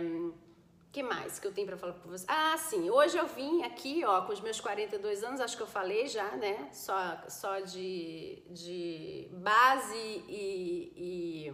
que 0.91 1.03
mais 1.03 1.37
que 1.37 1.47
eu 1.47 1.53
tenho 1.53 1.67
para 1.67 1.77
falar 1.77 1.93
para 1.93 2.11
você? 2.11 2.25
Ah, 2.27 2.57
sim, 2.57 2.89
hoje 2.89 3.17
eu 3.17 3.27
vim 3.27 3.61
aqui, 3.63 4.03
ó, 4.05 4.21
com 4.21 4.31
os 4.31 4.41
meus 4.41 4.59
42 4.59 5.23
anos, 5.23 5.39
acho 5.41 5.55
que 5.55 5.63
eu 5.63 5.67
falei 5.67 6.07
já, 6.07 6.35
né? 6.37 6.69
Só, 6.73 7.23
só 7.27 7.59
de, 7.59 8.41
de 8.49 9.29
base 9.31 9.95
e, 10.27 10.93
e, 10.95 11.53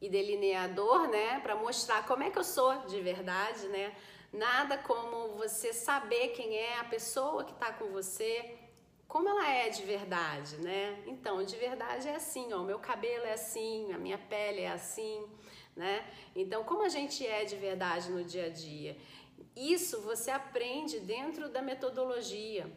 e 0.00 0.08
delineador, 0.08 1.08
né? 1.08 1.40
Para 1.40 1.56
mostrar 1.56 2.06
como 2.06 2.22
é 2.22 2.30
que 2.30 2.38
eu 2.38 2.44
sou 2.44 2.86
de 2.86 3.00
verdade, 3.00 3.66
né? 3.68 3.94
Nada 4.32 4.76
como 4.78 5.36
você 5.36 5.72
saber 5.72 6.28
quem 6.28 6.56
é 6.56 6.78
a 6.78 6.84
pessoa 6.84 7.44
que 7.44 7.52
está 7.52 7.72
com 7.72 7.88
você, 7.88 8.58
como 9.06 9.26
ela 9.28 9.48
é 9.48 9.70
de 9.70 9.82
verdade, 9.84 10.58
né? 10.58 11.02
Então, 11.06 11.42
de 11.42 11.56
verdade 11.56 12.06
é 12.06 12.16
assim, 12.16 12.52
ó, 12.52 12.58
o 12.58 12.64
meu 12.64 12.78
cabelo 12.78 13.24
é 13.24 13.32
assim, 13.32 13.90
a 13.92 13.98
minha 13.98 14.18
pele 14.18 14.60
é 14.60 14.70
assim, 14.70 15.26
né? 15.74 16.06
Então, 16.36 16.62
como 16.64 16.82
a 16.82 16.88
gente 16.90 17.26
é 17.26 17.44
de 17.44 17.56
verdade 17.56 18.10
no 18.10 18.22
dia 18.22 18.46
a 18.46 18.50
dia? 18.50 18.98
Isso 19.56 20.02
você 20.02 20.30
aprende 20.30 21.00
dentro 21.00 21.48
da 21.48 21.62
metodologia. 21.62 22.70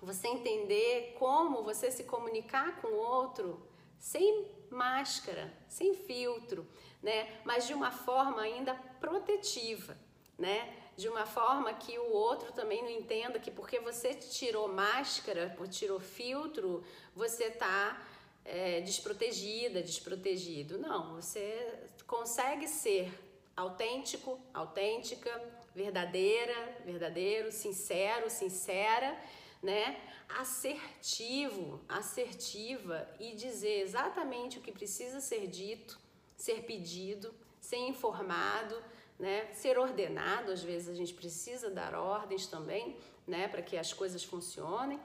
Você 0.00 0.28
entender 0.28 1.16
como 1.18 1.62
você 1.62 1.90
se 1.90 2.04
comunicar 2.04 2.80
com 2.80 2.88
o 2.88 2.96
outro 2.96 3.66
sem 3.98 4.46
máscara, 4.70 5.52
sem 5.68 5.94
filtro, 5.94 6.66
né? 7.02 7.40
Mas 7.44 7.66
de 7.66 7.74
uma 7.74 7.90
forma 7.90 8.42
ainda 8.42 8.74
protetiva, 9.00 9.96
né? 10.38 10.74
de 10.96 11.08
uma 11.08 11.26
forma 11.26 11.72
que 11.74 11.98
o 11.98 12.10
outro 12.10 12.52
também 12.52 12.82
não 12.82 12.90
entenda 12.90 13.38
que 13.38 13.50
porque 13.50 13.78
você 13.78 14.14
tirou 14.14 14.66
máscara, 14.66 15.54
tirou 15.70 16.00
filtro, 16.00 16.82
você 17.14 17.44
está 17.44 18.02
é, 18.44 18.80
desprotegida, 18.80 19.82
desprotegido. 19.82 20.78
Não, 20.78 21.16
você 21.16 21.80
consegue 22.06 22.66
ser 22.66 23.12
autêntico, 23.54 24.40
autêntica, 24.54 25.30
verdadeira, 25.74 26.78
verdadeiro, 26.86 27.52
sincero, 27.52 28.30
sincera, 28.30 29.14
né? 29.62 30.00
Assertivo, 30.28 31.80
assertiva 31.88 33.08
e 33.18 33.34
dizer 33.34 33.80
exatamente 33.80 34.58
o 34.58 34.60
que 34.60 34.72
precisa 34.72 35.20
ser 35.20 35.46
dito, 35.46 35.98
ser 36.36 36.62
pedido, 36.62 37.34
ser 37.60 37.78
informado 37.78 38.76
né? 39.18 39.52
Ser 39.54 39.78
ordenado, 39.78 40.52
às 40.52 40.62
vezes 40.62 40.88
a 40.88 40.94
gente 40.94 41.14
precisa 41.14 41.70
dar 41.70 41.94
ordens 41.94 42.46
também, 42.46 42.96
né, 43.26 43.48
para 43.48 43.62
que 43.62 43.76
as 43.76 43.92
coisas 43.92 44.22
funcionem 44.22 45.00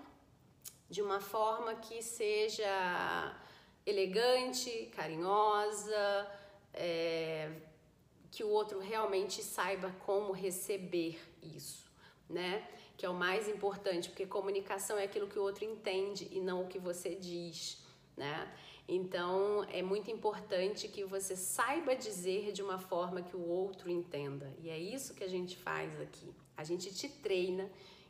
de 0.89 1.01
uma 1.01 1.20
forma 1.20 1.74
que 1.75 2.03
seja 2.03 3.36
elegante, 3.86 4.91
carinhosa, 4.96 6.29
é, 6.74 7.50
que 8.29 8.43
o 8.43 8.50
outro 8.50 8.79
realmente 8.79 9.41
saiba 9.41 9.89
como 10.05 10.34
receber 10.34 11.20
isso, 11.41 11.89
né? 12.29 12.67
Que 13.01 13.08
é 13.08 13.10
o 13.10 13.15
mais 13.15 13.48
importante, 13.48 14.10
porque 14.10 14.27
comunicação 14.27 14.96
é 14.96 15.05
aquilo 15.05 15.25
que 15.25 15.39
o 15.39 15.41
outro 15.41 15.65
entende 15.65 16.27
e 16.29 16.39
não 16.39 16.65
o 16.65 16.67
que 16.67 16.77
você 16.77 17.15
diz, 17.15 17.84
né? 18.15 18.48
Então 18.88 19.65
é 19.72 19.81
muito 19.81 20.12
importante 20.12 20.88
que 20.88 21.03
você 21.03 21.36
saiba 21.36 21.96
dizer 21.96 22.51
de 22.51 22.62
uma 22.62 22.77
forma 22.77 23.24
que 23.24 23.36
o 23.36 23.43
outro 23.43 23.89
entenda. 23.89 24.53
E 24.60 24.70
é 24.70 24.77
isso 24.77 25.15
que 25.15 25.24
a 25.24 25.27
gente 25.27 25.58
faz 25.58 26.00
aqui. 26.00 26.31
A 26.55 26.63
gente 26.63 26.93
te 26.93 27.10
treina 27.10 27.67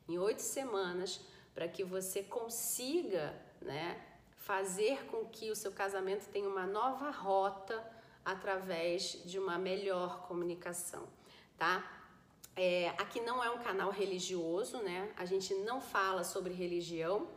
em 0.10 0.20
oito 0.20 0.42
semanas 0.42 1.22
para 1.54 1.70
que 1.70 1.86
você 1.86 2.22
consiga 2.22 3.34
né, 3.62 3.98
fazer 4.36 5.06
com 5.06 5.24
que 5.24 5.50
o 5.50 5.56
seu 5.56 5.72
casamento 5.72 6.28
tenha 6.28 6.50
uma 6.50 6.68
nova 6.68 7.12
rota 7.12 7.82
através 8.26 9.24
de 9.24 9.40
uma 9.40 9.58
melhor 9.58 10.28
comunicação, 10.28 11.08
tá? 11.58 12.00
É, 12.55 12.89
aqui 12.98 13.20
não 13.22 13.43
é 13.43 13.50
um 13.50 13.60
canal 13.60 13.91
religioso, 13.91 14.77
né? 14.79 15.12
A 15.15 15.25
gente 15.25 15.53
não 15.53 15.79
fala 15.79 16.24
sobre 16.24 16.53
religião. 16.53 17.29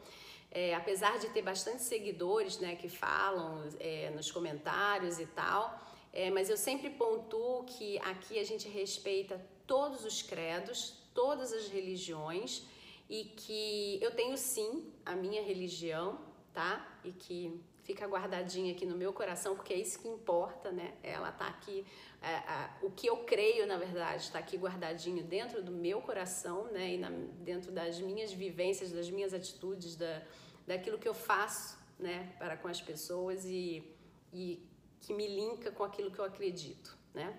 É, 0.50 0.74
apesar 0.74 1.18
de 1.18 1.28
ter 1.30 1.42
bastante 1.42 1.82
seguidores, 1.82 2.60
né, 2.60 2.76
que 2.76 2.88
falam 2.88 3.68
é, 3.80 4.10
nos 4.10 4.30
comentários 4.30 5.18
e 5.18 5.26
tal, 5.26 5.80
é, 6.12 6.30
mas 6.30 6.48
eu 6.48 6.56
sempre 6.56 6.90
pontuo 6.90 7.64
que 7.64 7.98
aqui 7.98 8.38
a 8.38 8.44
gente 8.44 8.68
respeita 8.68 9.44
todos 9.66 10.04
os 10.04 10.22
credos, 10.22 11.02
todas 11.12 11.52
as 11.52 11.66
religiões 11.66 12.64
e 13.10 13.24
que 13.24 13.98
eu 14.00 14.12
tenho 14.12 14.36
sim 14.36 14.92
a 15.04 15.16
minha 15.16 15.42
religião, 15.42 16.20
tá? 16.52 17.00
E 17.02 17.10
que 17.10 17.60
fica 17.84 18.06
guardadinha 18.06 18.72
aqui 18.72 18.86
no 18.86 18.96
meu 18.96 19.12
coração, 19.12 19.54
porque 19.54 19.72
é 19.74 19.76
isso 19.76 19.98
que 19.98 20.08
importa, 20.08 20.72
né? 20.72 20.94
Ela 21.02 21.30
tá 21.30 21.46
aqui, 21.46 21.86
é, 22.20 22.32
é, 22.32 22.70
o 22.82 22.90
que 22.90 23.06
eu 23.06 23.18
creio, 23.18 23.66
na 23.66 23.76
verdade, 23.76 24.22
está 24.22 24.38
aqui 24.38 24.56
guardadinho 24.56 25.22
dentro 25.22 25.62
do 25.62 25.70
meu 25.70 26.00
coração, 26.00 26.64
né? 26.72 26.94
E 26.94 26.98
na, 26.98 27.10
dentro 27.10 27.70
das 27.70 28.00
minhas 28.00 28.32
vivências, 28.32 28.90
das 28.90 29.10
minhas 29.10 29.34
atitudes, 29.34 29.96
da, 29.96 30.22
daquilo 30.66 30.98
que 30.98 31.06
eu 31.06 31.14
faço, 31.14 31.78
né? 31.98 32.34
Para 32.38 32.56
com 32.56 32.68
as 32.68 32.80
pessoas 32.80 33.44
e, 33.44 33.84
e 34.32 34.66
que 35.00 35.12
me 35.12 35.28
linka 35.28 35.70
com 35.70 35.84
aquilo 35.84 36.10
que 36.10 36.18
eu 36.18 36.24
acredito, 36.24 36.96
né? 37.12 37.38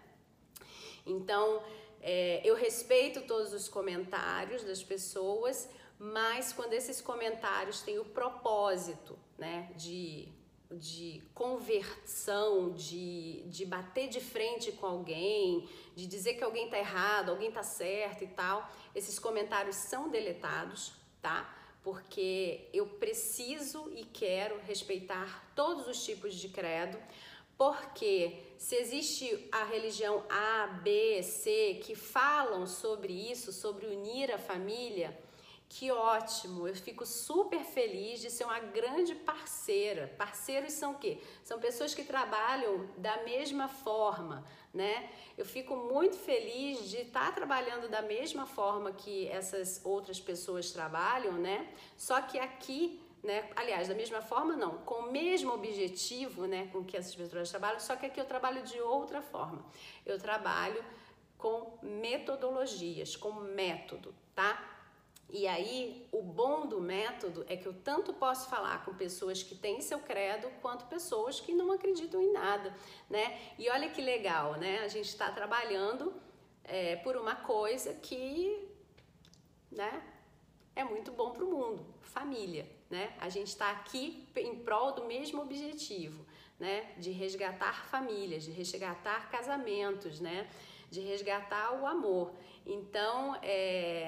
Então, 1.08 1.64
é, 2.02 2.42
eu 2.44 2.56
respeito 2.56 3.22
todos 3.24 3.52
os 3.52 3.68
comentários 3.68 4.64
das 4.64 4.84
pessoas, 4.84 5.68
mas 5.98 6.52
quando 6.52 6.74
esses 6.74 7.02
comentários 7.02 7.82
têm 7.82 8.00
o 8.00 8.06
propósito, 8.06 9.18
né, 9.38 9.72
de, 9.75 10.28
de 10.72 11.22
conversão, 11.34 12.74
de, 12.74 13.44
de 13.44 13.66
bater 13.66 14.10
de 14.10 14.20
frente 14.20 14.72
com 14.74 14.86
alguém, 14.86 15.70
de 15.96 16.06
dizer 16.06 16.34
que 16.36 16.44
alguém 16.44 16.70
tá 16.70 16.78
errado, 16.78 17.30
alguém 17.30 17.52
tá 17.52 17.64
certo 17.64 18.24
e 18.24 18.28
tal, 18.28 18.70
esses 18.94 19.18
comentários 19.18 19.75
são 19.75 20.10
deletados, 20.10 20.94
tá? 21.22 21.54
Porque 21.82 22.68
eu 22.74 22.88
preciso 22.88 23.92
e 23.94 24.04
quero 24.04 24.60
respeitar 24.62 25.52
todos 25.56 25.88
os 25.88 26.04
tipos 26.04 26.34
de 26.34 26.50
credo, 26.50 26.98
porque 27.58 28.38
se 28.58 28.75
existe 28.75 29.48
a 29.52 29.64
religião 29.64 30.25
A, 30.30 30.68
B, 30.84 31.24
C 31.24 31.80
que 31.84 31.96
falam 31.96 32.68
sobre 32.68 33.14
isso, 33.14 33.54
sobre 33.54 33.86
unir 33.86 34.32
a 34.32 34.38
família, 34.38 35.18
que 35.75 35.91
ótimo! 35.91 36.65
Eu 36.70 36.75
fico 36.75 37.05
super 37.05 37.62
feliz 37.65 38.22
de 38.22 38.32
ser 38.32 38.46
uma 38.46 38.60
grande 38.60 39.13
parceira. 39.13 40.08
Parceiros 40.17 40.72
são 40.72 40.94
o 40.94 40.98
quê? 40.98 41.20
São 41.44 41.60
pessoas 41.60 41.94
que 41.94 42.05
trabalham 42.05 42.89
da 42.96 43.24
mesma 43.24 43.67
forma, 43.67 44.46
né? 44.74 45.10
Eu 45.38 45.46
fico 45.46 45.75
muito 45.75 46.15
feliz 46.15 46.89
de 46.89 47.00
estar 47.00 47.36
trabalhando 47.36 47.89
da 47.89 48.01
mesma 48.01 48.46
forma 48.46 48.94
que 48.94 49.27
essas 49.27 49.82
outras 49.84 50.17
pessoas 50.17 50.72
trabalham, 50.72 51.34
né? 51.34 51.67
Só 51.98 52.22
que 52.22 52.39
aqui 52.39 53.01
né? 53.22 53.50
Aliás, 53.55 53.88
da 53.88 53.96
mesma 53.96 54.22
forma, 54.22 54.55
não, 54.55 54.77
com 54.89 54.96
o 54.96 55.12
mesmo 55.12 55.51
objetivo, 55.51 56.46
né, 56.46 56.70
com 56.72 56.84
que 56.84 56.96
essas 56.96 57.15
pessoas 57.15 57.50
trabalham, 57.50 57.79
só 57.79 57.96
que 57.96 58.05
aqui 58.05 58.20
eu 58.20 58.25
trabalho 58.25 58.62
de 58.62 58.79
outra 58.79 59.20
forma. 59.20 59.65
Eu 60.05 60.20
trabalho 60.20 60.86
com 61.36 61.75
metodologias, 61.82 63.15
com 63.15 63.32
método, 63.32 64.13
tá? 64.36 64.75
E 65.29 65.48
aí, 65.48 66.08
o 66.12 66.22
bom 66.22 66.67
do 66.67 66.79
método 66.79 67.46
é 67.50 67.58
que 67.58 67.65
eu 67.65 67.74
tanto 67.74 68.13
posso 68.13 68.50
falar 68.50 68.86
com 68.86 68.94
pessoas 68.94 69.41
que 69.41 69.55
têm 69.55 69.82
seu 69.82 70.00
credo, 70.00 70.50
quanto 70.62 70.86
pessoas 70.86 71.41
que 71.41 71.53
não 71.53 71.72
acreditam 71.72 72.22
em 72.22 72.32
nada, 72.32 72.74
né? 73.10 73.39
E 73.58 73.70
olha 73.70 73.89
que 73.89 74.01
legal, 74.01 74.53
né? 74.53 74.79
A 74.79 74.88
gente 74.88 75.10
está 75.10 75.32
trabalhando 75.32 76.13
é, 76.63 76.96
por 76.98 77.17
uma 77.17 77.36
coisa 77.36 77.94
que, 77.94 78.70
né? 79.72 80.03
É 80.75 80.84
muito 80.84 81.12
bom 81.12 81.32
para 81.32 81.44
o 81.44 81.50
mundo, 81.50 81.86
família 82.01 82.75
né? 82.89 83.13
A 83.20 83.29
gente 83.29 83.48
está 83.48 83.72
aqui 83.72 84.27
em 84.36 84.55
prol 84.63 84.91
do 84.94 85.05
mesmo 85.05 85.42
objetivo, 85.42 86.25
né? 86.59 86.94
De 86.98 87.11
resgatar 87.11 87.85
famílias, 87.88 88.44
de 88.44 88.51
resgatar 88.51 89.29
casamentos, 89.29 90.20
né? 90.20 90.48
De 90.90 91.01
resgatar 91.01 91.74
o 91.81 91.85
amor. 91.85 92.33
Então, 92.66 93.35
é, 93.42 94.04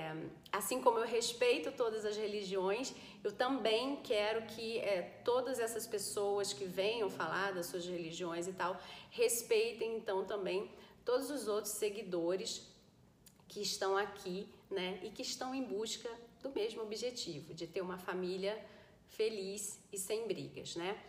assim 0.58 0.82
como 0.82 0.98
eu 0.98 1.06
respeito 1.06 1.72
todas 1.72 2.04
as 2.04 2.18
religiões, 2.18 2.94
eu 3.24 3.32
também 3.32 3.98
quero 3.98 4.46
que 4.48 4.80
é, 4.80 5.02
todas 5.24 5.60
essas 5.60 5.86
pessoas 5.86 6.52
que 6.52 6.66
venham 6.66 7.10
falar 7.10 7.54
das 7.54 7.68
suas 7.68 7.86
religiões 7.86 8.48
e 8.48 8.54
tal, 8.54 8.82
respeitem 9.12 9.98
então 9.98 10.26
também 10.26 10.70
todos 11.06 11.30
os 11.30 11.48
outros 11.48 11.74
seguidores 11.74 12.68
que 13.48 13.62
estão 13.62 13.96
aqui, 13.96 14.48
né? 14.70 15.00
E 15.04 15.10
que 15.10 15.22
estão 15.22 15.54
em 15.54 15.64
busca 15.64 16.10
do 16.42 16.50
mesmo 16.50 16.82
objetivo, 16.82 17.54
de 17.54 17.66
ter 17.68 17.82
uma 17.82 17.98
família 17.98 18.62
feliz 19.08 19.80
e 19.92 19.98
sem 19.98 20.28
brigas, 20.28 20.76
né? 20.76 21.02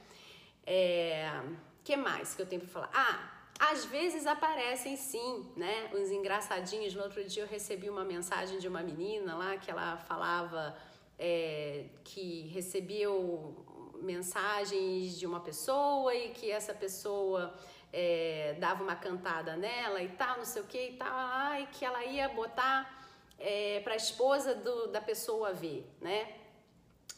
É, 0.65 1.43
que 1.83 1.97
mais 1.97 2.35
que 2.35 2.43
eu 2.43 2.47
tenho 2.47 2.61
para 2.61 2.71
falar? 2.71 2.91
Ah, 2.93 3.38
às 3.59 3.85
vezes 3.85 4.27
aparecem 4.27 4.97
sim, 4.97 5.51
né? 5.57 5.91
Uns 5.95 6.11
engraçadinhos. 6.11 6.95
No 6.95 7.03
outro 7.03 7.25
dia 7.25 7.43
eu 7.43 7.47
recebi 7.49 7.91
uma 7.91 8.05
mensagem 8.05 8.59
de 8.59 8.69
uma 8.69 8.83
menina 8.83 9.37
lá 9.37 9.57
que 9.57 9.71
ela 9.71 9.97
falava 9.97 10.77
é, 11.19 11.87
que 12.05 12.49
recebeu 12.49 13.67
mensagens 14.01 15.19
de 15.19 15.27
uma 15.27 15.41
pessoa 15.41 16.15
e 16.15 16.31
que 16.31 16.51
essa 16.51 16.73
pessoa 16.73 17.53
é, 17.93 18.57
dava 18.61 18.85
uma 18.85 18.95
cantada 18.95 19.57
nela 19.57 20.01
e 20.03 20.09
tal, 20.11 20.39
não 20.39 20.45
sei 20.45 20.63
o 20.63 20.67
que 20.67 20.91
e 20.91 20.93
tal, 20.93 21.09
ah, 21.11 21.61
e 21.61 21.67
que 21.67 21.85
ela 21.85 22.05
ia 22.05 22.29
botar 22.29 23.11
é, 23.39 23.81
para 23.81 23.95
a 23.95 23.97
esposa 23.97 24.55
do, 24.55 24.87
da 24.89 25.01
pessoa 25.01 25.53
ver, 25.53 25.85
né? 26.01 26.33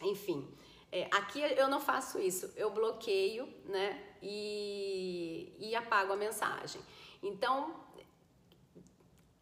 Enfim. 0.00 0.48
É, 0.92 1.06
aqui 1.12 1.40
eu 1.40 1.68
não 1.68 1.80
faço 1.80 2.18
isso, 2.18 2.52
eu 2.56 2.70
bloqueio, 2.70 3.48
né? 3.66 4.09
E, 4.22 5.54
e 5.58 5.74
apago 5.74 6.12
a 6.12 6.16
mensagem. 6.16 6.80
Então, 7.22 7.74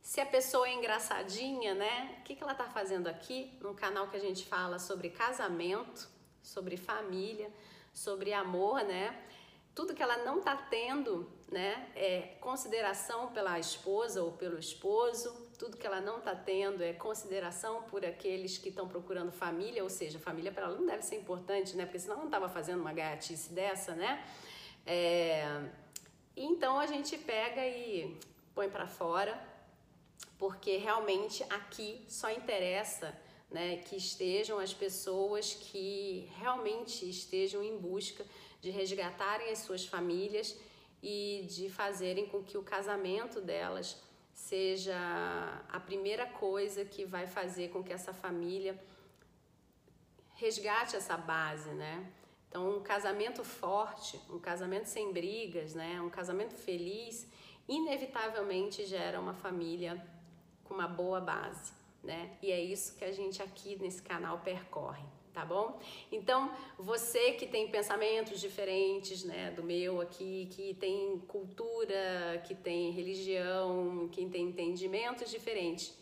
se 0.08 0.20
a 0.22 0.26
pessoa 0.26 0.66
é 0.66 0.72
engraçadinha, 0.72 1.74
né? 1.74 2.16
O 2.20 2.22
que, 2.24 2.34
que 2.34 2.42
ela 2.42 2.54
tá 2.54 2.64
fazendo 2.64 3.08
aqui? 3.08 3.52
Num 3.60 3.74
canal 3.74 4.08
que 4.08 4.16
a 4.16 4.20
gente 4.20 4.46
fala 4.46 4.78
sobre 4.78 5.10
casamento, 5.10 6.08
sobre 6.42 6.78
família, 6.78 7.50
sobre 7.92 8.32
amor, 8.32 8.82
né? 8.84 9.14
Tudo 9.74 9.94
que 9.94 10.02
ela 10.02 10.16
não 10.24 10.40
tá 10.40 10.56
tendo, 10.56 11.30
né? 11.50 11.90
É 11.94 12.36
consideração 12.40 13.32
pela 13.32 13.58
esposa 13.58 14.22
ou 14.22 14.32
pelo 14.32 14.58
esposo, 14.58 15.48
tudo 15.58 15.76
que 15.76 15.86
ela 15.86 16.00
não 16.00 16.18
está 16.18 16.34
tendo 16.34 16.82
é 16.82 16.92
consideração 16.92 17.82
por 17.82 18.04
aqueles 18.04 18.56
que 18.56 18.68
estão 18.68 18.88
procurando 18.88 19.32
família, 19.32 19.82
ou 19.82 19.90
seja, 19.90 20.18
família 20.18 20.52
para 20.52 20.66
ela 20.66 20.76
não 20.76 20.86
deve 20.86 21.02
ser 21.02 21.16
importante, 21.16 21.76
né? 21.76 21.84
Porque 21.84 21.98
senão 21.98 22.16
não 22.16 22.26
estava 22.26 22.48
fazendo 22.48 22.80
uma 22.80 22.92
gaiatice 22.92 23.52
dessa, 23.52 23.94
né? 23.94 24.24
É... 24.90 25.44
Então 26.34 26.78
a 26.78 26.86
gente 26.86 27.18
pega 27.18 27.66
e 27.66 28.16
põe 28.54 28.70
para 28.70 28.86
fora, 28.86 29.38
porque 30.38 30.78
realmente 30.78 31.44
aqui 31.50 32.02
só 32.08 32.30
interessa 32.30 33.14
né, 33.50 33.76
que 33.76 33.96
estejam 33.96 34.58
as 34.58 34.72
pessoas 34.72 35.52
que 35.52 36.30
realmente 36.38 37.08
estejam 37.08 37.62
em 37.62 37.76
busca 37.76 38.24
de 38.62 38.70
resgatarem 38.70 39.50
as 39.50 39.58
suas 39.58 39.84
famílias 39.84 40.56
e 41.02 41.46
de 41.50 41.68
fazerem 41.68 42.26
com 42.26 42.42
que 42.42 42.56
o 42.56 42.62
casamento 42.62 43.42
delas 43.42 44.00
seja 44.32 44.96
a 45.68 45.80
primeira 45.80 46.24
coisa 46.24 46.82
que 46.84 47.04
vai 47.04 47.26
fazer 47.26 47.68
com 47.68 47.82
que 47.84 47.92
essa 47.92 48.14
família 48.14 48.80
resgate 50.34 50.96
essa 50.96 51.16
base, 51.16 51.70
né? 51.70 52.10
Então, 52.48 52.76
um 52.76 52.80
casamento 52.80 53.44
forte, 53.44 54.18
um 54.30 54.38
casamento 54.38 54.86
sem 54.86 55.12
brigas, 55.12 55.74
né? 55.74 56.00
Um 56.00 56.10
casamento 56.10 56.54
feliz, 56.54 57.26
inevitavelmente 57.68 58.86
gera 58.86 59.20
uma 59.20 59.34
família 59.34 60.02
com 60.64 60.74
uma 60.74 60.88
boa 60.88 61.20
base, 61.20 61.72
né? 62.02 62.36
E 62.42 62.50
é 62.50 62.60
isso 62.60 62.96
que 62.96 63.04
a 63.04 63.12
gente 63.12 63.42
aqui 63.42 63.76
nesse 63.80 64.02
canal 64.02 64.38
percorre 64.38 65.04
tá 65.38 65.44
bom? 65.44 65.78
Então, 66.10 66.50
você 66.76 67.30
que 67.34 67.46
tem 67.46 67.68
pensamentos 67.68 68.40
diferentes, 68.40 69.22
né, 69.22 69.52
do 69.52 69.62
meu 69.62 70.00
aqui, 70.00 70.48
que 70.50 70.74
tem 70.74 71.16
cultura, 71.28 72.42
que 72.44 72.56
tem 72.56 72.90
religião, 72.90 74.08
que 74.10 74.26
tem 74.26 74.48
entendimentos 74.48 75.30
diferentes, 75.30 75.96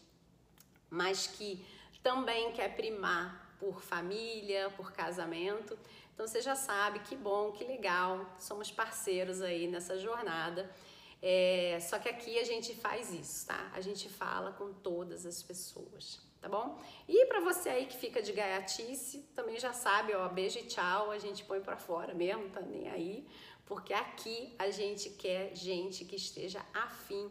mas 0.88 1.26
que 1.26 1.62
também 2.02 2.50
quer 2.52 2.74
primar 2.76 3.54
por 3.60 3.82
família, 3.82 4.72
por 4.74 4.92
casamento, 4.92 5.78
então 6.16 6.26
você 6.26 6.40
já 6.40 6.56
sabe, 6.56 7.00
que 7.00 7.14
bom, 7.14 7.52
que 7.52 7.62
legal, 7.62 8.24
somos 8.38 8.70
parceiros 8.70 9.42
aí 9.42 9.68
nessa 9.68 9.98
jornada. 9.98 10.74
É, 11.20 11.78
só 11.82 11.98
que 11.98 12.08
aqui 12.08 12.38
a 12.38 12.44
gente 12.44 12.74
faz 12.74 13.12
isso, 13.12 13.46
tá? 13.46 13.70
A 13.74 13.82
gente 13.82 14.08
fala 14.08 14.52
com 14.52 14.72
todas 14.72 15.26
as 15.26 15.42
pessoas 15.42 16.24
tá 16.40 16.48
bom? 16.48 16.78
E 17.08 17.26
para 17.26 17.40
você 17.40 17.68
aí 17.68 17.86
que 17.86 17.96
fica 17.96 18.22
de 18.22 18.32
gaiatice, 18.32 19.18
também 19.34 19.58
já 19.58 19.72
sabe, 19.72 20.14
ó, 20.14 20.28
beijo 20.28 20.60
e 20.60 20.62
tchau, 20.62 21.10
a 21.10 21.18
gente 21.18 21.44
põe 21.44 21.60
para 21.60 21.76
fora 21.76 22.14
mesmo, 22.14 22.48
tá 22.50 22.60
nem 22.60 22.88
aí, 22.88 23.26
porque 23.64 23.92
aqui 23.92 24.54
a 24.56 24.70
gente 24.70 25.10
quer 25.10 25.54
gente 25.56 26.04
que 26.04 26.14
esteja 26.14 26.64
afim 26.72 27.28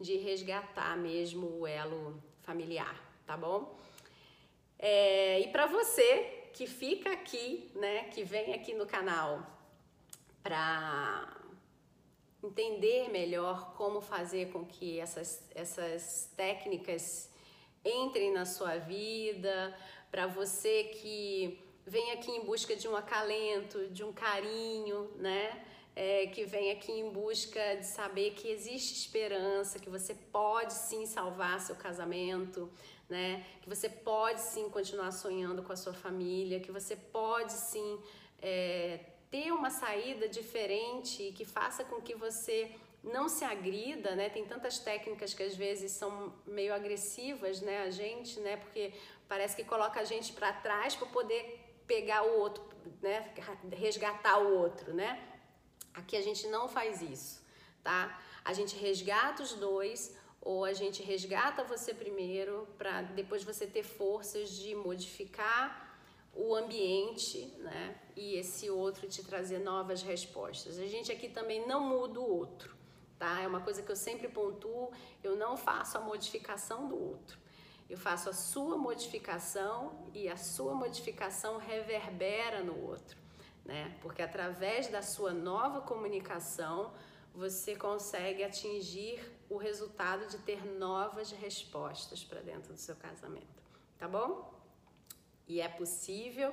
de 0.00 0.16
resgatar 0.16 0.96
mesmo 0.96 1.60
o 1.60 1.66
elo 1.66 2.20
familiar, 2.42 3.00
tá 3.24 3.36
bom? 3.36 3.78
É, 4.78 5.40
e 5.40 5.48
para 5.48 5.66
você 5.66 6.35
que 6.56 6.66
fica 6.66 7.12
aqui, 7.12 7.70
né, 7.74 8.04
que 8.04 8.24
vem 8.24 8.54
aqui 8.54 8.72
no 8.72 8.86
canal 8.86 9.46
para 10.42 11.36
entender 12.42 13.10
melhor 13.10 13.74
como 13.74 14.00
fazer 14.00 14.50
com 14.52 14.64
que 14.64 14.98
essas, 14.98 15.46
essas 15.54 16.32
técnicas 16.34 17.30
entrem 17.84 18.32
na 18.32 18.46
sua 18.46 18.78
vida, 18.78 19.76
para 20.10 20.26
você 20.26 20.84
que 20.84 21.62
vem 21.84 22.12
aqui 22.12 22.30
em 22.30 22.42
busca 22.42 22.74
de 22.74 22.88
um 22.88 22.96
acalento, 22.96 23.88
de 23.88 24.02
um 24.02 24.12
carinho, 24.12 25.10
né? 25.16 25.62
É, 25.94 26.26
que 26.26 26.44
vem 26.44 26.70
aqui 26.70 26.92
em 26.92 27.10
busca 27.10 27.76
de 27.76 27.86
saber 27.86 28.32
que 28.32 28.48
existe 28.48 28.92
esperança, 28.94 29.78
que 29.78 29.88
você 29.88 30.14
pode 30.14 30.74
sim 30.74 31.06
salvar 31.06 31.58
seu 31.60 31.74
casamento, 31.74 32.70
né? 33.08 33.44
Que 33.62 33.68
você 33.68 33.88
pode 33.88 34.40
sim 34.40 34.68
continuar 34.68 35.12
sonhando 35.12 35.62
com 35.62 35.72
a 35.72 35.76
sua 35.76 35.92
família, 35.92 36.60
que 36.60 36.72
você 36.72 36.96
pode 36.96 37.52
sim 37.52 38.00
é, 38.40 39.00
ter 39.30 39.52
uma 39.52 39.70
saída 39.70 40.28
diferente 40.28 41.32
que 41.36 41.44
faça 41.44 41.84
com 41.84 42.00
que 42.00 42.14
você 42.14 42.74
não 43.02 43.28
se 43.28 43.44
agrida, 43.44 44.16
né? 44.16 44.28
Tem 44.28 44.44
tantas 44.44 44.78
técnicas 44.78 45.32
que 45.32 45.42
às 45.42 45.54
vezes 45.54 45.92
são 45.92 46.34
meio 46.44 46.74
agressivas, 46.74 47.60
né? 47.60 47.82
A 47.82 47.90
gente, 47.90 48.40
né? 48.40 48.56
Porque 48.56 48.92
parece 49.28 49.54
que 49.54 49.64
coloca 49.64 50.00
a 50.00 50.04
gente 50.04 50.32
para 50.32 50.52
trás 50.52 50.96
para 50.96 51.06
poder 51.08 51.60
pegar 51.86 52.24
o 52.24 52.40
outro, 52.40 52.64
né? 53.00 53.32
Resgatar 53.72 54.38
o 54.38 54.58
outro, 54.58 54.92
né? 54.92 55.22
Aqui 55.94 56.16
a 56.16 56.22
gente 56.22 56.46
não 56.48 56.68
faz 56.68 57.00
isso, 57.00 57.42
tá? 57.82 58.20
A 58.44 58.52
gente 58.52 58.76
resgata 58.76 59.42
os 59.42 59.52
dois 59.54 60.16
ou 60.46 60.64
a 60.64 60.72
gente 60.72 61.02
resgata 61.02 61.64
você 61.64 61.92
primeiro 61.92 62.68
para 62.78 63.02
depois 63.02 63.42
você 63.42 63.66
ter 63.66 63.82
forças 63.82 64.50
de 64.50 64.76
modificar 64.76 65.98
o 66.32 66.54
ambiente, 66.54 67.46
né? 67.58 68.00
E 68.14 68.36
esse 68.36 68.70
outro 68.70 69.08
te 69.08 69.24
trazer 69.24 69.58
novas 69.58 70.02
respostas. 70.02 70.78
A 70.78 70.86
gente 70.86 71.10
aqui 71.10 71.28
também 71.28 71.66
não 71.66 71.80
muda 71.80 72.20
o 72.20 72.30
outro, 72.38 72.76
tá? 73.18 73.40
É 73.40 73.46
uma 73.48 73.60
coisa 73.60 73.82
que 73.82 73.90
eu 73.90 73.96
sempre 73.96 74.28
pontuo, 74.28 74.92
eu 75.24 75.34
não 75.34 75.56
faço 75.56 75.98
a 75.98 76.00
modificação 76.00 76.86
do 76.86 76.96
outro. 76.96 77.36
Eu 77.90 77.98
faço 77.98 78.30
a 78.30 78.32
sua 78.32 78.78
modificação 78.78 80.08
e 80.14 80.28
a 80.28 80.36
sua 80.36 80.74
modificação 80.74 81.58
reverbera 81.58 82.62
no 82.62 82.86
outro, 82.86 83.18
né? 83.64 83.98
Porque 84.00 84.22
através 84.22 84.86
da 84.86 85.02
sua 85.02 85.32
nova 85.32 85.80
comunicação, 85.80 86.92
você 87.34 87.74
consegue 87.74 88.44
atingir 88.44 89.35
o 89.48 89.56
resultado 89.56 90.26
de 90.26 90.38
ter 90.38 90.64
novas 90.64 91.30
respostas 91.30 92.24
para 92.24 92.40
dentro 92.40 92.72
do 92.72 92.78
seu 92.78 92.96
casamento, 92.96 93.62
tá 93.98 94.08
bom? 94.08 94.52
E 95.46 95.60
é 95.60 95.68
possível. 95.68 96.52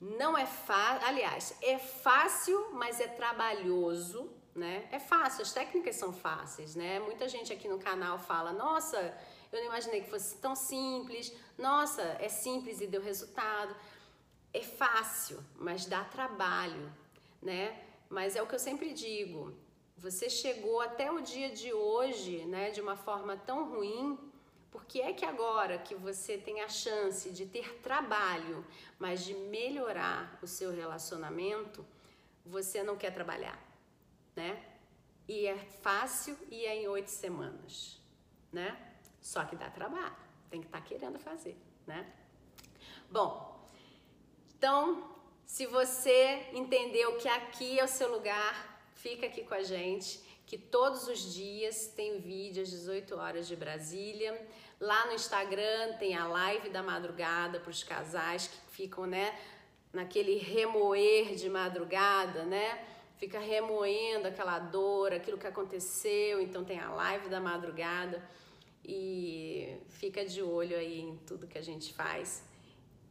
Não 0.00 0.36
é 0.36 0.46
fácil, 0.46 1.06
aliás, 1.06 1.56
é 1.62 1.78
fácil, 1.78 2.72
mas 2.72 3.00
é 3.00 3.08
trabalhoso, 3.08 4.30
né? 4.54 4.88
É 4.92 4.98
fácil, 4.98 5.42
as 5.42 5.52
técnicas 5.52 5.96
são 5.96 6.12
fáceis, 6.12 6.74
né? 6.74 7.00
Muita 7.00 7.28
gente 7.28 7.52
aqui 7.52 7.66
no 7.66 7.78
canal 7.78 8.18
fala: 8.18 8.52
"Nossa, 8.52 8.98
eu 9.52 9.60
não 9.60 9.66
imaginei 9.66 10.02
que 10.02 10.10
fosse 10.10 10.36
tão 10.36 10.54
simples. 10.54 11.32
Nossa, 11.56 12.02
é 12.20 12.28
simples 12.28 12.80
e 12.80 12.86
deu 12.86 13.00
resultado. 13.00 13.74
É 14.52 14.60
fácil, 14.60 15.42
mas 15.56 15.86
dá 15.86 16.04
trabalho, 16.04 16.92
né? 17.40 17.82
Mas 18.08 18.36
é 18.36 18.42
o 18.42 18.46
que 18.46 18.54
eu 18.54 18.58
sempre 18.58 18.92
digo. 18.92 19.54
Você 19.96 20.28
chegou 20.28 20.80
até 20.80 21.10
o 21.10 21.20
dia 21.20 21.50
de 21.50 21.72
hoje, 21.72 22.44
né, 22.44 22.70
de 22.70 22.80
uma 22.80 22.96
forma 22.96 23.36
tão 23.36 23.70
ruim, 23.70 24.18
porque 24.70 25.00
é 25.00 25.12
que 25.12 25.24
agora 25.24 25.78
que 25.78 25.94
você 25.94 26.36
tem 26.36 26.60
a 26.60 26.68
chance 26.68 27.30
de 27.30 27.46
ter 27.46 27.80
trabalho, 27.80 28.64
mas 28.98 29.24
de 29.24 29.32
melhorar 29.34 30.38
o 30.42 30.46
seu 30.46 30.70
relacionamento, 30.70 31.84
você 32.44 32.82
não 32.82 32.94
quer 32.94 33.10
trabalhar, 33.10 33.58
né? 34.36 34.62
E 35.26 35.46
é 35.46 35.56
fácil 35.56 36.36
e 36.50 36.66
é 36.66 36.76
em 36.76 36.88
oito 36.88 37.10
semanas, 37.10 37.98
né? 38.52 38.78
Só 39.20 39.44
que 39.44 39.56
dá 39.56 39.70
trabalho, 39.70 40.14
tem 40.50 40.60
que 40.60 40.66
estar 40.66 40.80
tá 40.80 40.86
querendo 40.86 41.18
fazer, 41.18 41.56
né? 41.86 42.12
Bom, 43.10 43.66
então, 44.58 45.16
se 45.46 45.66
você 45.66 46.48
entendeu 46.52 47.16
que 47.16 47.28
aqui 47.28 47.78
é 47.80 47.84
o 47.84 47.88
seu 47.88 48.12
lugar, 48.12 48.75
fica 48.96 49.26
aqui 49.26 49.44
com 49.44 49.54
a 49.54 49.62
gente, 49.62 50.20
que 50.46 50.58
todos 50.58 51.06
os 51.08 51.34
dias 51.34 51.86
tem 51.96 52.20
vídeo 52.20 52.62
às 52.62 52.70
18 52.70 53.16
horas 53.16 53.48
de 53.48 53.56
Brasília. 53.56 54.46
Lá 54.80 55.06
no 55.06 55.12
Instagram 55.12 55.94
tem 55.98 56.14
a 56.14 56.26
live 56.26 56.68
da 56.70 56.82
madrugada 56.82 57.60
para 57.60 57.70
os 57.70 57.82
casais 57.82 58.48
que 58.48 58.70
ficam, 58.70 59.06
né, 59.06 59.36
naquele 59.92 60.36
remoer 60.36 61.34
de 61.34 61.48
madrugada, 61.48 62.44
né? 62.44 62.84
Fica 63.16 63.38
remoendo 63.38 64.28
aquela 64.28 64.58
dor, 64.58 65.12
aquilo 65.12 65.38
que 65.38 65.46
aconteceu. 65.46 66.40
Então 66.40 66.64
tem 66.64 66.78
a 66.78 66.90
live 66.90 67.28
da 67.28 67.40
madrugada 67.40 68.22
e 68.84 69.78
fica 69.88 70.24
de 70.24 70.42
olho 70.42 70.76
aí 70.76 71.00
em 71.00 71.16
tudo 71.18 71.46
que 71.46 71.58
a 71.58 71.62
gente 71.62 71.94
faz 71.94 72.44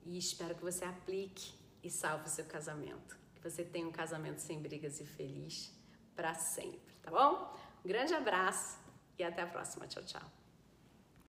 e 0.06 0.18
espero 0.18 0.54
que 0.56 0.62
você 0.62 0.86
aplique 0.86 1.54
e 1.84 1.90
salve 1.90 2.28
o 2.28 2.30
seu 2.30 2.46
casamento. 2.46 3.25
Você 3.46 3.64
tenha 3.64 3.88
um 3.88 3.92
casamento 3.92 4.40
sem 4.40 4.60
brigas 4.60 5.00
e 5.00 5.06
feliz 5.06 5.72
para 6.16 6.34
sempre, 6.34 6.96
tá 7.04 7.12
bom? 7.12 7.56
Um 7.84 7.88
grande 7.88 8.12
abraço 8.12 8.80
e 9.20 9.24
até 9.24 9.44
a 9.44 9.48
próxima. 9.48 9.86
Tchau, 9.86 10.04
tchau. 10.04 10.45